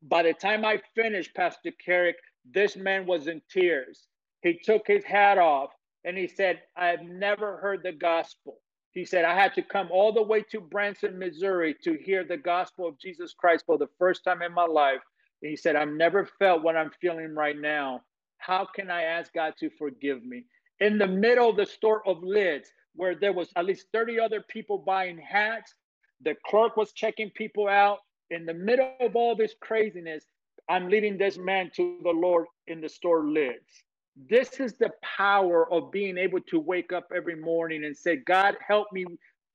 by 0.02 0.24
the 0.24 0.34
time 0.34 0.64
I 0.64 0.80
finished, 0.94 1.34
Pastor 1.34 1.72
Carrick, 1.84 2.16
this 2.44 2.76
man 2.76 3.06
was 3.06 3.26
in 3.26 3.42
tears. 3.50 4.06
He 4.42 4.58
took 4.58 4.86
his 4.86 5.04
hat 5.04 5.38
off 5.38 5.70
and 6.04 6.16
he 6.16 6.26
said, 6.26 6.60
I 6.76 6.86
have 6.86 7.02
never 7.02 7.58
heard 7.58 7.82
the 7.82 7.92
gospel. 7.92 8.58
He 8.92 9.04
said, 9.04 9.24
I 9.24 9.34
had 9.34 9.54
to 9.54 9.62
come 9.62 9.88
all 9.90 10.12
the 10.12 10.22
way 10.22 10.42
to 10.50 10.60
Branson, 10.60 11.18
Missouri 11.18 11.76
to 11.84 11.94
hear 11.94 12.24
the 12.24 12.36
gospel 12.36 12.88
of 12.88 12.98
Jesus 12.98 13.34
Christ 13.34 13.64
for 13.66 13.78
the 13.78 13.88
first 13.98 14.24
time 14.24 14.42
in 14.42 14.52
my 14.52 14.64
life. 14.64 15.00
And 15.42 15.50
he 15.50 15.56
said, 15.56 15.76
I've 15.76 15.88
never 15.88 16.26
felt 16.38 16.62
what 16.62 16.76
I'm 16.76 16.90
feeling 17.00 17.34
right 17.34 17.58
now. 17.58 18.02
How 18.38 18.66
can 18.74 18.90
I 18.90 19.02
ask 19.02 19.32
God 19.32 19.54
to 19.60 19.70
forgive 19.70 20.24
me? 20.24 20.44
In 20.80 20.98
the 20.98 21.06
middle 21.06 21.50
of 21.50 21.56
the 21.56 21.66
store 21.66 22.06
of 22.08 22.22
lids, 22.22 22.70
where 22.96 23.14
there 23.14 23.32
was 23.32 23.50
at 23.54 23.66
least 23.66 23.86
30 23.92 24.18
other 24.18 24.42
people 24.48 24.78
buying 24.78 25.18
hats, 25.18 25.74
the 26.22 26.34
clerk 26.46 26.76
was 26.76 26.92
checking 26.92 27.30
people 27.30 27.68
out. 27.68 27.98
In 28.30 28.46
the 28.46 28.54
middle 28.54 28.92
of 29.00 29.14
all 29.14 29.36
this 29.36 29.54
craziness, 29.60 30.24
I'm 30.70 30.88
leading 30.88 31.18
this 31.18 31.36
man 31.36 31.72
to 31.74 31.98
the 32.04 32.10
Lord 32.10 32.46
in 32.68 32.80
the 32.80 32.88
store 32.88 33.24
lids. 33.24 33.82
This 34.28 34.60
is 34.60 34.74
the 34.74 34.92
power 35.02 35.70
of 35.72 35.90
being 35.90 36.16
able 36.16 36.40
to 36.42 36.60
wake 36.60 36.92
up 36.92 37.10
every 37.12 37.34
morning 37.34 37.84
and 37.84 37.96
say, 37.96 38.18
God, 38.18 38.56
help 38.64 38.86
me 38.92 39.04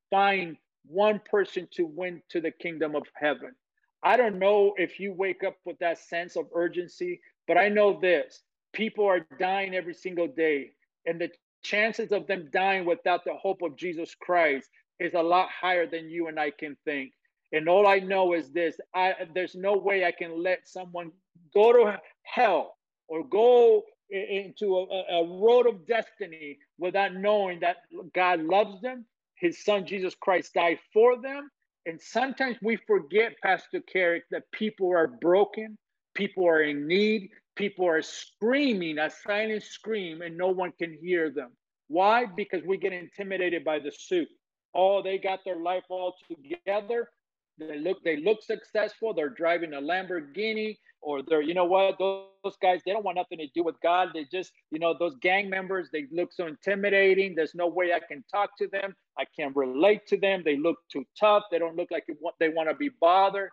find 0.09 0.57
one 0.85 1.21
person 1.31 1.69
to 1.71 1.85
win 1.85 2.21
to 2.31 2.41
the 2.41 2.51
kingdom 2.51 2.97
of 2.97 3.03
heaven. 3.13 3.55
I 4.03 4.17
don't 4.17 4.39
know 4.39 4.73
if 4.75 4.99
you 4.99 5.13
wake 5.13 5.41
up 5.45 5.55
with 5.63 5.79
that 5.79 5.99
sense 5.99 6.35
of 6.35 6.47
urgency, 6.53 7.21
but 7.47 7.57
I 7.57 7.69
know 7.69 7.97
this 7.97 8.41
people 8.73 9.05
are 9.05 9.25
dying 9.39 9.73
every 9.73 9.93
single 9.93 10.27
day. 10.27 10.71
And 11.05 11.19
the 11.21 11.31
chances 11.63 12.11
of 12.11 12.27
them 12.27 12.49
dying 12.51 12.83
without 12.83 13.23
the 13.23 13.35
hope 13.35 13.61
of 13.61 13.77
Jesus 13.77 14.13
Christ 14.19 14.69
is 14.99 15.13
a 15.13 15.23
lot 15.23 15.47
higher 15.49 15.87
than 15.87 16.09
you 16.09 16.27
and 16.27 16.37
I 16.37 16.51
can 16.51 16.75
think. 16.83 17.13
And 17.55 17.69
all 17.69 17.87
I 17.87 17.99
know 17.99 18.33
is 18.33 18.51
this 18.51 18.77
I, 18.93 19.13
there's 19.33 19.55
no 19.55 19.77
way 19.77 20.03
I 20.03 20.11
can 20.11 20.43
let 20.43 20.67
someone 20.67 21.11
go 21.53 21.71
to 21.71 21.99
hell 22.23 22.75
or 23.07 23.23
go 23.23 23.83
into 24.09 24.75
a, 24.77 25.21
a 25.21 25.39
road 25.41 25.65
of 25.65 25.87
destiny 25.87 26.57
without 26.77 27.15
knowing 27.15 27.61
that 27.61 27.77
God 28.13 28.41
loves 28.41 28.81
them. 28.81 29.05
His 29.35 29.63
son 29.63 29.87
Jesus 29.87 30.15
Christ 30.19 30.53
died 30.53 30.79
for 30.93 31.21
them. 31.21 31.49
And 31.85 32.01
sometimes 32.01 32.57
we 32.61 32.77
forget, 32.87 33.35
Pastor 33.41 33.79
Carrick, 33.81 34.23
that 34.31 34.51
people 34.51 34.91
are 34.91 35.07
broken, 35.07 35.77
people 36.13 36.47
are 36.47 36.61
in 36.61 36.87
need, 36.87 37.29
people 37.55 37.87
are 37.87 38.01
screaming 38.01 38.97
a 38.99 39.09
silent 39.09 39.63
scream, 39.63 40.21
and 40.21 40.37
no 40.37 40.49
one 40.49 40.73
can 40.77 40.97
hear 41.01 41.29
them. 41.29 41.51
Why? 41.87 42.25
Because 42.25 42.63
we 42.65 42.77
get 42.77 42.91
intimidated 42.91 43.63
by 43.63 43.79
the 43.79 43.91
suit. 43.91 44.27
Oh, 44.73 45.01
they 45.01 45.19
got 45.19 45.45
their 45.45 45.61
life 45.61 45.83
all 45.89 46.15
together. 46.27 47.09
They 47.57 47.79
look 47.79 48.03
they 48.03 48.17
look 48.17 48.41
successful. 48.43 49.13
They're 49.13 49.29
driving 49.29 49.73
a 49.73 49.81
Lamborghini 49.81 50.77
or 51.01 51.21
they're 51.21 51.41
you 51.41 51.53
know 51.53 51.65
what 51.65 51.97
those, 51.99 52.27
those 52.43 52.57
guys 52.61 52.81
they 52.85 52.91
don't 52.91 53.05
want 53.05 53.15
nothing 53.15 53.37
to 53.37 53.47
do 53.55 53.63
with 53.63 53.79
God. 53.81 54.09
They 54.13 54.25
just 54.25 54.51
you 54.71 54.79
know 54.79 54.93
those 54.97 55.15
gang 55.21 55.49
members 55.49 55.89
they 55.91 56.05
look 56.11 56.33
so 56.33 56.47
intimidating. 56.47 57.35
There's 57.35 57.55
no 57.55 57.67
way 57.67 57.93
I 57.93 57.99
can 58.05 58.23
talk 58.31 58.57
to 58.57 58.67
them. 58.67 58.95
I 59.17 59.25
can't 59.37 59.55
relate 59.55 60.05
to 60.07 60.17
them. 60.17 60.41
They 60.43 60.57
look 60.57 60.77
too 60.91 61.05
tough. 61.17 61.43
They 61.49 61.59
don't 61.59 61.77
look 61.77 61.91
like 61.91 62.05
they 62.39 62.49
want 62.49 62.69
to 62.69 62.75
be 62.75 62.89
bothered. 62.99 63.49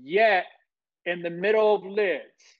Yet 0.00 0.44
in 1.06 1.22
the 1.22 1.30
middle 1.30 1.74
of 1.74 1.84
lids, 1.84 2.58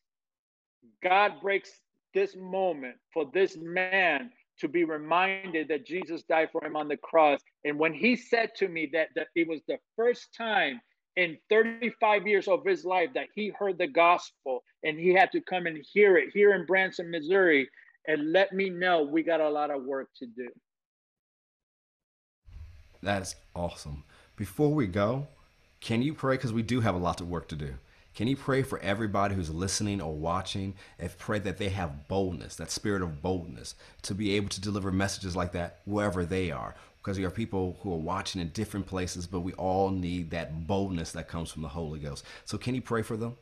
God 1.03 1.35
breaks 1.43 1.71
this 2.15 2.35
moment 2.35 2.97
for 3.13 3.31
this 3.33 3.57
man 3.61 4.31
to 4.61 4.69
be 4.69 4.85
reminded 4.85 5.69
that 5.69 5.87
Jesus 5.87 6.23
died 6.23 6.49
for 6.51 6.65
him 6.65 6.77
on 6.77 6.89
the 6.89 6.97
cross. 6.97 7.41
And 7.69 7.79
when 7.79 7.93
he 7.93 8.17
said 8.17 8.55
to 8.57 8.69
me 8.69 8.89
that, 8.95 9.09
that 9.15 9.29
it 9.35 9.47
was 9.47 9.61
the 9.69 9.79
first 9.95 10.35
time 10.35 10.81
in 11.17 11.37
35 11.51 12.27
years 12.27 12.49
of 12.49 12.65
his 12.65 12.83
life 12.85 13.11
that 13.15 13.27
he 13.35 13.53
heard 13.59 13.77
the 13.77 13.87
gospel 13.87 14.63
and 14.85 14.99
he 14.99 15.13
had 15.13 15.31
to 15.33 15.43
come 15.43 15.67
and 15.67 15.85
hear 15.93 16.17
it 16.17 16.31
here 16.33 16.55
in 16.55 16.65
Branson, 16.65 17.11
Missouri, 17.11 17.69
and 18.07 18.33
let 18.33 18.55
me 18.55 18.71
know 18.71 19.03
we 19.03 19.23
got 19.23 19.43
a 19.43 19.49
lot 19.51 19.71
of 19.71 19.85
work 19.85 20.09
to 20.19 20.27
do. 20.27 20.49
That's 23.03 23.37
awesome. 23.55 24.05
Before 24.37 24.73
we 24.73 24.87
go, 24.87 25.27
can 25.81 26.01
you 26.01 26.15
pray? 26.15 26.37
Because 26.37 26.55
we 26.55 26.63
do 26.63 26.81
have 26.81 26.95
a 26.95 26.99
lot 26.99 27.21
of 27.21 27.29
work 27.29 27.49
to 27.49 27.57
do. 27.57 27.75
Can 28.15 28.29
you 28.29 28.37
pray 28.37 28.63
for 28.63 28.79
everybody 28.81 29.35
who's 29.35 29.51
listening 29.51 30.01
or 30.01 30.15
watching 30.15 30.75
and 30.99 31.17
pray 31.19 31.39
that 31.41 31.59
they 31.59 31.69
have 31.69 32.09
boldness, 32.09 32.57
that 32.57 32.71
spirit 32.71 33.03
of 33.03 33.21
boldness, 33.21 33.75
to 34.03 34.15
be 34.15 34.35
able 34.37 34.49
to 34.49 34.61
deliver 34.61 34.91
messages 34.91 35.37
like 35.37 35.53
that 35.53 35.81
wherever 35.85 36.25
they 36.25 36.51
are? 36.51 36.75
Because 37.09 37.19
we 37.19 37.25
are 37.25 37.31
people 37.31 37.79
who 37.81 37.91
are 37.95 37.97
watching 37.97 38.39
in 38.39 38.51
different 38.51 38.87
places, 38.87 39.27
but 39.27 39.41
we 39.41 39.55
all 39.55 39.89
need 39.89 40.31
that 40.33 40.67
boldness 40.67 41.11
that 41.13 41.27
comes 41.27 41.51
from 41.51 41.63
the 41.63 41.69
Holy 41.69 41.99
Ghost. 41.99 42.23
So, 42.45 42.59
can 42.59 42.75
you 42.75 42.83
pray 42.83 43.01
for 43.01 43.17
them? 43.17 43.35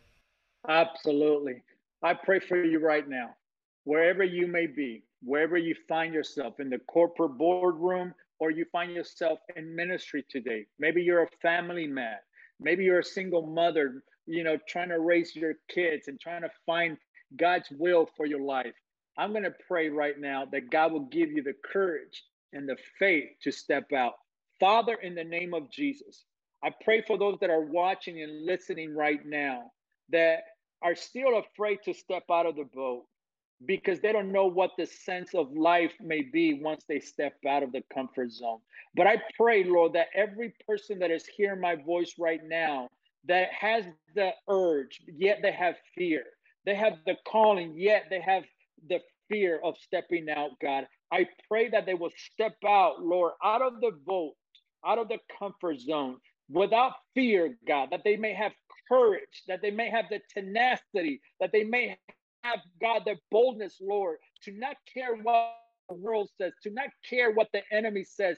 Absolutely. 0.69 1.65
I 2.01 2.15
pray 2.15 2.39
for 2.39 2.63
you 2.63 2.79
right 2.79 3.09
now, 3.09 3.31
wherever 3.83 4.23
you 4.23 4.47
may 4.47 4.69
be, 4.69 5.03
wherever 5.21 5.57
you 5.57 5.75
find 5.89 6.15
yourself 6.15 6.61
in 6.61 6.71
the 6.71 6.79
corporate 6.79 7.37
boardroom 7.37 8.15
or 8.39 8.53
you 8.53 8.67
find 8.71 8.93
yourself 8.93 9.41
in 9.57 9.75
ministry 9.75 10.25
today. 10.31 10.67
Maybe 10.79 11.03
you're 11.03 11.25
a 11.25 11.31
family 11.43 11.89
man, 11.89 12.19
maybe 12.61 12.85
you're 12.85 13.01
a 13.01 13.05
single 13.05 13.49
mother 13.49 14.05
you 14.27 14.45
know, 14.45 14.59
trying 14.69 14.91
to 14.91 15.01
raise 15.01 15.35
your 15.35 15.55
kids 15.69 16.07
and 16.07 16.21
trying 16.21 16.43
to 16.43 16.51
find 16.67 16.97
God's 17.37 17.69
will 17.73 18.09
for 18.17 18.27
your 18.27 18.43
life. 18.43 18.75
I'm 19.19 19.33
going 19.33 19.43
to 19.43 19.55
pray 19.67 19.89
right 19.89 20.21
now 20.21 20.45
that 20.53 20.71
God 20.71 20.93
will 20.93 21.07
give 21.07 21.33
you 21.33 21.43
the 21.43 21.55
courage 21.73 22.23
and 22.57 22.69
the 22.69 22.77
faith 22.99 23.29
to 23.43 23.53
step 23.53 23.93
out. 23.93 24.15
Father, 24.59 24.95
in 24.95 25.15
the 25.15 25.25
name 25.25 25.55
of 25.55 25.71
Jesus, 25.71 26.25
I 26.65 26.71
pray 26.83 27.03
for 27.03 27.19
those 27.19 27.39
that 27.41 27.51
are 27.51 27.61
watching 27.61 28.23
and 28.23 28.47
listening 28.47 28.97
right 28.97 29.25
now 29.25 29.71
that 30.11 30.41
are 30.83 30.95
still 30.95 31.39
afraid 31.39 31.81
to 31.85 31.95
step 31.95 32.25
out 32.33 32.47
of 32.47 32.57
the 32.57 32.65
boat 32.75 33.05
because 33.67 34.01
they 34.01 34.13
don't 34.13 34.33
know 34.33 34.47
what 34.47 34.71
the 34.79 34.87
sense 34.87 35.35
of 35.35 35.53
life 35.53 35.93
may 36.01 36.23
be 36.23 36.61
once 36.61 36.85
they 36.89 37.01
step 37.01 37.35
out 37.49 37.63
of 37.63 37.73
the 37.73 37.83
comfort 37.93 38.31
zone. 38.33 38.61
But 38.95 39.07
I 39.07 39.23
pray, 39.37 39.65
Lord, 39.65 39.95
that 39.95 40.09
every 40.15 40.55
person 40.67 40.99
that 41.01 41.11
is 41.11 41.27
hearing 41.27 41.61
my 41.61 41.77
voice 41.77 42.15
right 42.19 42.41
now 42.45 42.91
that 43.27 43.49
has 43.53 43.85
the 44.15 44.31
urge, 44.49 45.01
yet 45.07 45.41
they 45.43 45.53
have 45.53 45.77
fear. 45.97 46.25
They 46.67 46.75
have 46.75 46.95
the 47.07 47.17
calling, 47.27 47.75
yet 47.77 48.05
they 48.11 48.21
have 48.21 48.45
the 48.89 49.01
fear 49.29 49.61
of 49.65 49.77
stepping 49.79 50.29
out, 50.31 50.51
God. 50.61 50.87
I 51.13 51.27
pray 51.49 51.69
that 51.71 51.87
they 51.87 51.95
will 51.95 52.11
step 52.17 52.57
out, 52.67 53.03
Lord, 53.03 53.33
out 53.43 53.63
of 53.63 53.81
the 53.81 53.93
boat, 54.07 54.35
out 54.85 54.99
of 54.99 55.09
the 55.09 55.19
comfort 55.39 55.81
zone, 55.81 56.19
without 56.51 56.93
fear, 57.15 57.57
God, 57.67 57.89
that 57.91 58.03
they 58.05 58.17
may 58.17 58.35
have 58.35 58.53
courage, 58.89 59.43
that 59.49 59.63
they 59.63 59.71
may 59.71 59.91
have 59.91 60.07
the 60.11 60.21
tenacity, 60.33 61.21
that 61.41 61.53
they 61.53 61.65
may 61.65 61.97
have, 62.45 62.61
God, 62.81 63.03
the 63.05 63.17
boldness, 63.31 63.77
Lord, 63.81 64.19
to 64.43 64.53
not 64.53 64.77
care 64.93 65.17
what 65.17 65.55
the 65.89 65.95
world 65.95 66.31
says, 66.41 66.53
to 66.63 66.71
not 66.71 66.89
care 67.09 67.33
what 67.33 67.49
the 67.53 67.63
enemy 67.73 68.05
says, 68.05 68.37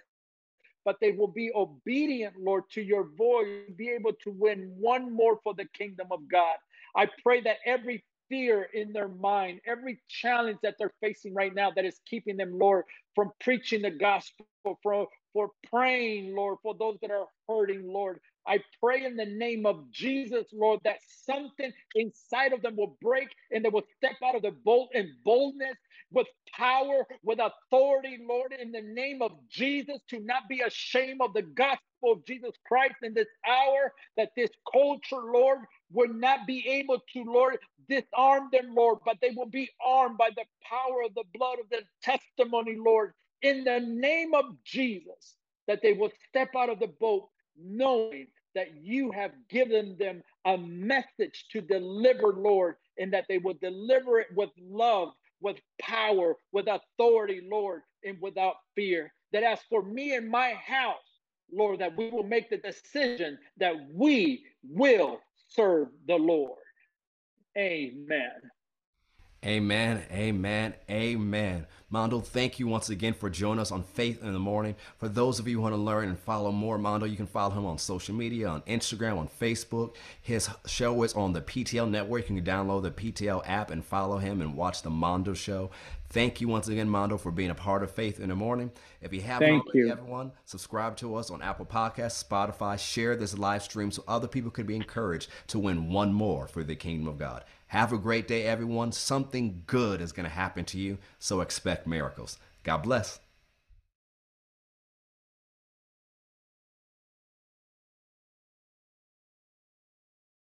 but 0.85 0.97
they 1.01 1.13
will 1.13 1.29
be 1.29 1.51
obedient, 1.55 2.35
Lord, 2.39 2.65
to 2.73 2.83
your 2.83 3.09
voice, 3.17 3.47
be 3.77 3.91
able 3.91 4.13
to 4.25 4.31
win 4.31 4.73
one 4.79 5.13
more 5.13 5.39
for 5.43 5.55
the 5.55 5.67
kingdom 5.77 6.09
of 6.11 6.21
God. 6.31 6.57
I 6.97 7.09
pray 7.23 7.43
that 7.43 7.59
every 7.67 8.05
fear 8.29 8.69
in 8.75 8.93
their 8.93 9.09
mind, 9.09 9.61
every 9.67 10.01
challenge 10.09 10.59
that 10.63 10.77
they're 10.79 10.95
facing 11.01 11.35
right 11.35 11.55
now 11.55 11.71
that 11.75 11.85
is 11.85 12.01
keeping 12.07 12.37
them, 12.37 12.59
Lord, 12.59 12.85
from 13.15 13.33
preaching 13.41 13.83
the 13.83 13.91
gospel, 13.91 14.47
from, 14.83 15.07
for 15.33 15.51
praying, 15.71 16.35
Lord, 16.35 16.59
for 16.63 16.75
those 16.79 16.99
that 17.03 17.11
are 17.11 17.27
hurting, 17.49 17.87
Lord. 17.87 18.21
I 18.47 18.61
pray 18.83 19.05
in 19.05 19.17
the 19.17 19.27
name 19.27 19.67
of 19.67 19.91
Jesus, 19.91 20.47
Lord, 20.53 20.81
that 20.85 20.99
something 21.25 21.73
inside 21.95 22.53
of 22.53 22.63
them 22.63 22.77
will 22.77 22.97
break 23.03 23.29
and 23.53 23.65
they 23.65 23.69
will 23.69 23.85
step 23.99 24.17
out 24.25 24.37
of 24.37 24.43
the 24.43 24.53
bold 24.65 24.89
in 24.95 25.15
boldness 25.25 25.77
with 26.13 26.27
power, 26.57 27.07
with 27.23 27.39
authority, 27.41 28.19
Lord, 28.27 28.55
in 28.59 28.73
the 28.73 28.83
name 28.83 29.23
of 29.23 29.33
Jesus, 29.51 29.99
to 30.11 30.21
not 30.21 30.49
be 30.49 30.61
ashamed 30.61 31.21
of 31.23 31.35
the 31.35 31.43
gospel 31.43 32.13
of 32.13 32.25
Jesus 32.27 32.53
Christ 32.67 32.95
in 33.03 33.15
this 33.15 33.29
hour, 33.47 33.93
that 34.17 34.31
this 34.37 34.51
culture, 34.73 35.23
Lord, 35.33 35.61
will 35.93 36.13
not 36.13 36.47
be 36.47 36.67
able 36.69 36.99
to, 37.13 37.25
Lord, 37.25 37.59
disarm 37.89 38.49
them, 38.53 38.75
Lord, 38.75 38.99
but 39.05 39.19
they 39.21 39.31
will 39.31 39.47
be 39.49 39.71
armed 39.85 40.19
by 40.19 40.31
the 40.37 40.45
power 40.63 41.03
of 41.07 41.15
the 41.15 41.25
blood 41.35 41.59
of 41.61 41.69
the 41.71 41.83
testimony, 42.03 42.77
Lord, 42.77 43.13
in 43.43 43.65
the 43.65 43.81
name 43.81 44.35
of 44.35 44.63
Jesus, 44.65 45.37
that 45.67 45.81
they 45.83 45.93
will 45.93 46.11
step 46.29 46.51
out 46.57 46.71
of 46.71 46.81
the 46.81 46.89
boat 47.01 47.29
knowing 47.57 48.27
that 48.55 48.75
you 48.83 49.11
have 49.13 49.33
given 49.49 49.97
them 49.99 50.23
a 50.45 50.57
message 50.59 51.47
to 51.53 51.61
deliver, 51.61 52.33
Lord, 52.33 52.77
and 52.99 53.13
that 53.13 53.27
they 53.29 53.39
will 53.39 53.55
deliver 53.61 54.19
it 54.21 54.29
with 54.35 54.51
love, 54.61 55.11
with 55.41 55.57
power, 55.81 56.35
with 56.53 56.67
authority, 56.67 57.43
Lord, 57.51 57.83
and 58.05 58.17
without 58.21 58.57
fear. 58.75 59.13
That 59.33 59.43
as 59.43 59.61
for 59.69 59.83
me 59.83 60.15
and 60.17 60.29
my 60.29 60.55
house, 60.55 60.97
Lord, 61.53 61.81
that 61.81 61.97
we 61.97 62.11
will 62.11 62.25
make 62.25 62.51
the 62.51 62.59
decision 62.59 63.39
that 63.59 63.75
we 63.93 64.45
will 64.69 65.21
serve 65.49 65.89
the 66.07 66.17
Lord. 66.17 66.59
Amen. 67.59 68.43
Amen, 69.49 70.03
amen, 70.13 70.75
amen. 70.91 71.67
Mondo, 71.89 72.21
thank 72.21 72.59
you 72.59 72.67
once 72.67 72.91
again 72.91 73.15
for 73.15 73.31
joining 73.31 73.61
us 73.61 73.73
on 73.73 73.83
Faith 73.83 74.23
in 74.23 74.35
the 74.35 74.39
Morning. 74.39 74.77
For 74.99 75.09
those 75.09 75.39
of 75.39 75.49
you 75.49 75.57
who 75.57 75.63
want 75.63 75.73
to 75.73 75.81
learn 75.81 76.11
and 76.11 76.19
follow 76.19 76.53
more 76.53 76.77
Mondo, 76.77 77.07
you 77.07 77.17
can 77.17 77.27
follow 77.27 77.55
him 77.55 77.65
on 77.65 77.79
social 77.79 78.15
media, 78.15 78.47
on 78.47 78.61
Instagram, 78.63 79.17
on 79.17 79.27
Facebook. 79.27 79.95
His 80.21 80.51
show 80.67 81.03
is 81.03 81.15
on 81.15 81.33
the 81.33 81.41
PTL 81.41 81.89
network. 81.89 82.29
You 82.29 82.43
can 82.43 82.45
download 82.45 82.83
the 82.83 82.91
PTL 82.91 83.43
app 83.47 83.71
and 83.71 83.83
follow 83.83 84.19
him 84.19 84.43
and 84.43 84.55
watch 84.55 84.83
the 84.83 84.91
Mondo 84.91 85.33
show. 85.33 85.71
Thank 86.11 86.43
you 86.43 86.49
once 86.49 86.69
again, 86.69 86.91
Mondo, 86.91 87.17
for 87.17 87.31
being 87.31 87.49
a 87.49 87.55
part 87.55 87.83
of 87.83 87.91
Faith 87.91 88.21
in 88.21 88.29
the 88.29 88.35
Morning. 88.35 88.71
If 89.01 89.15
you 89.15 89.23
haven't 89.23 89.49
Thank 89.49 89.65
already, 89.65 89.79
you. 89.79 89.91
everyone, 89.91 90.33
subscribe 90.45 90.95
to 90.99 91.15
us 91.15 91.31
on 91.31 91.41
Apple 91.41 91.65
Podcasts, 91.65 92.23
Spotify, 92.23 92.79
share 92.79 93.17
this 93.17 93.37
live 93.37 93.63
stream 93.63 93.91
so 93.91 94.05
other 94.07 94.29
people 94.29 94.51
can 94.51 94.67
be 94.67 94.77
encouraged 94.77 95.31
to 95.47 95.59
win 95.59 95.91
one 95.91 96.13
more 96.13 96.47
for 96.49 96.63
the 96.63 96.77
kingdom 96.77 97.09
of 97.09 97.19
God. 97.19 97.45
Have 97.69 97.93
a 97.93 97.99
great 97.99 98.27
day, 98.27 98.45
everyone. 98.45 98.93
Something 98.93 99.63
good 99.67 100.01
is 100.01 100.13
going 100.13 100.25
to 100.25 100.31
happen 100.31 100.65
to 100.67 100.79
you, 100.79 100.97
so 101.19 101.43
expect 101.43 101.87
miracles. 101.87 102.39
God 102.63 102.79
bless. 102.79 103.21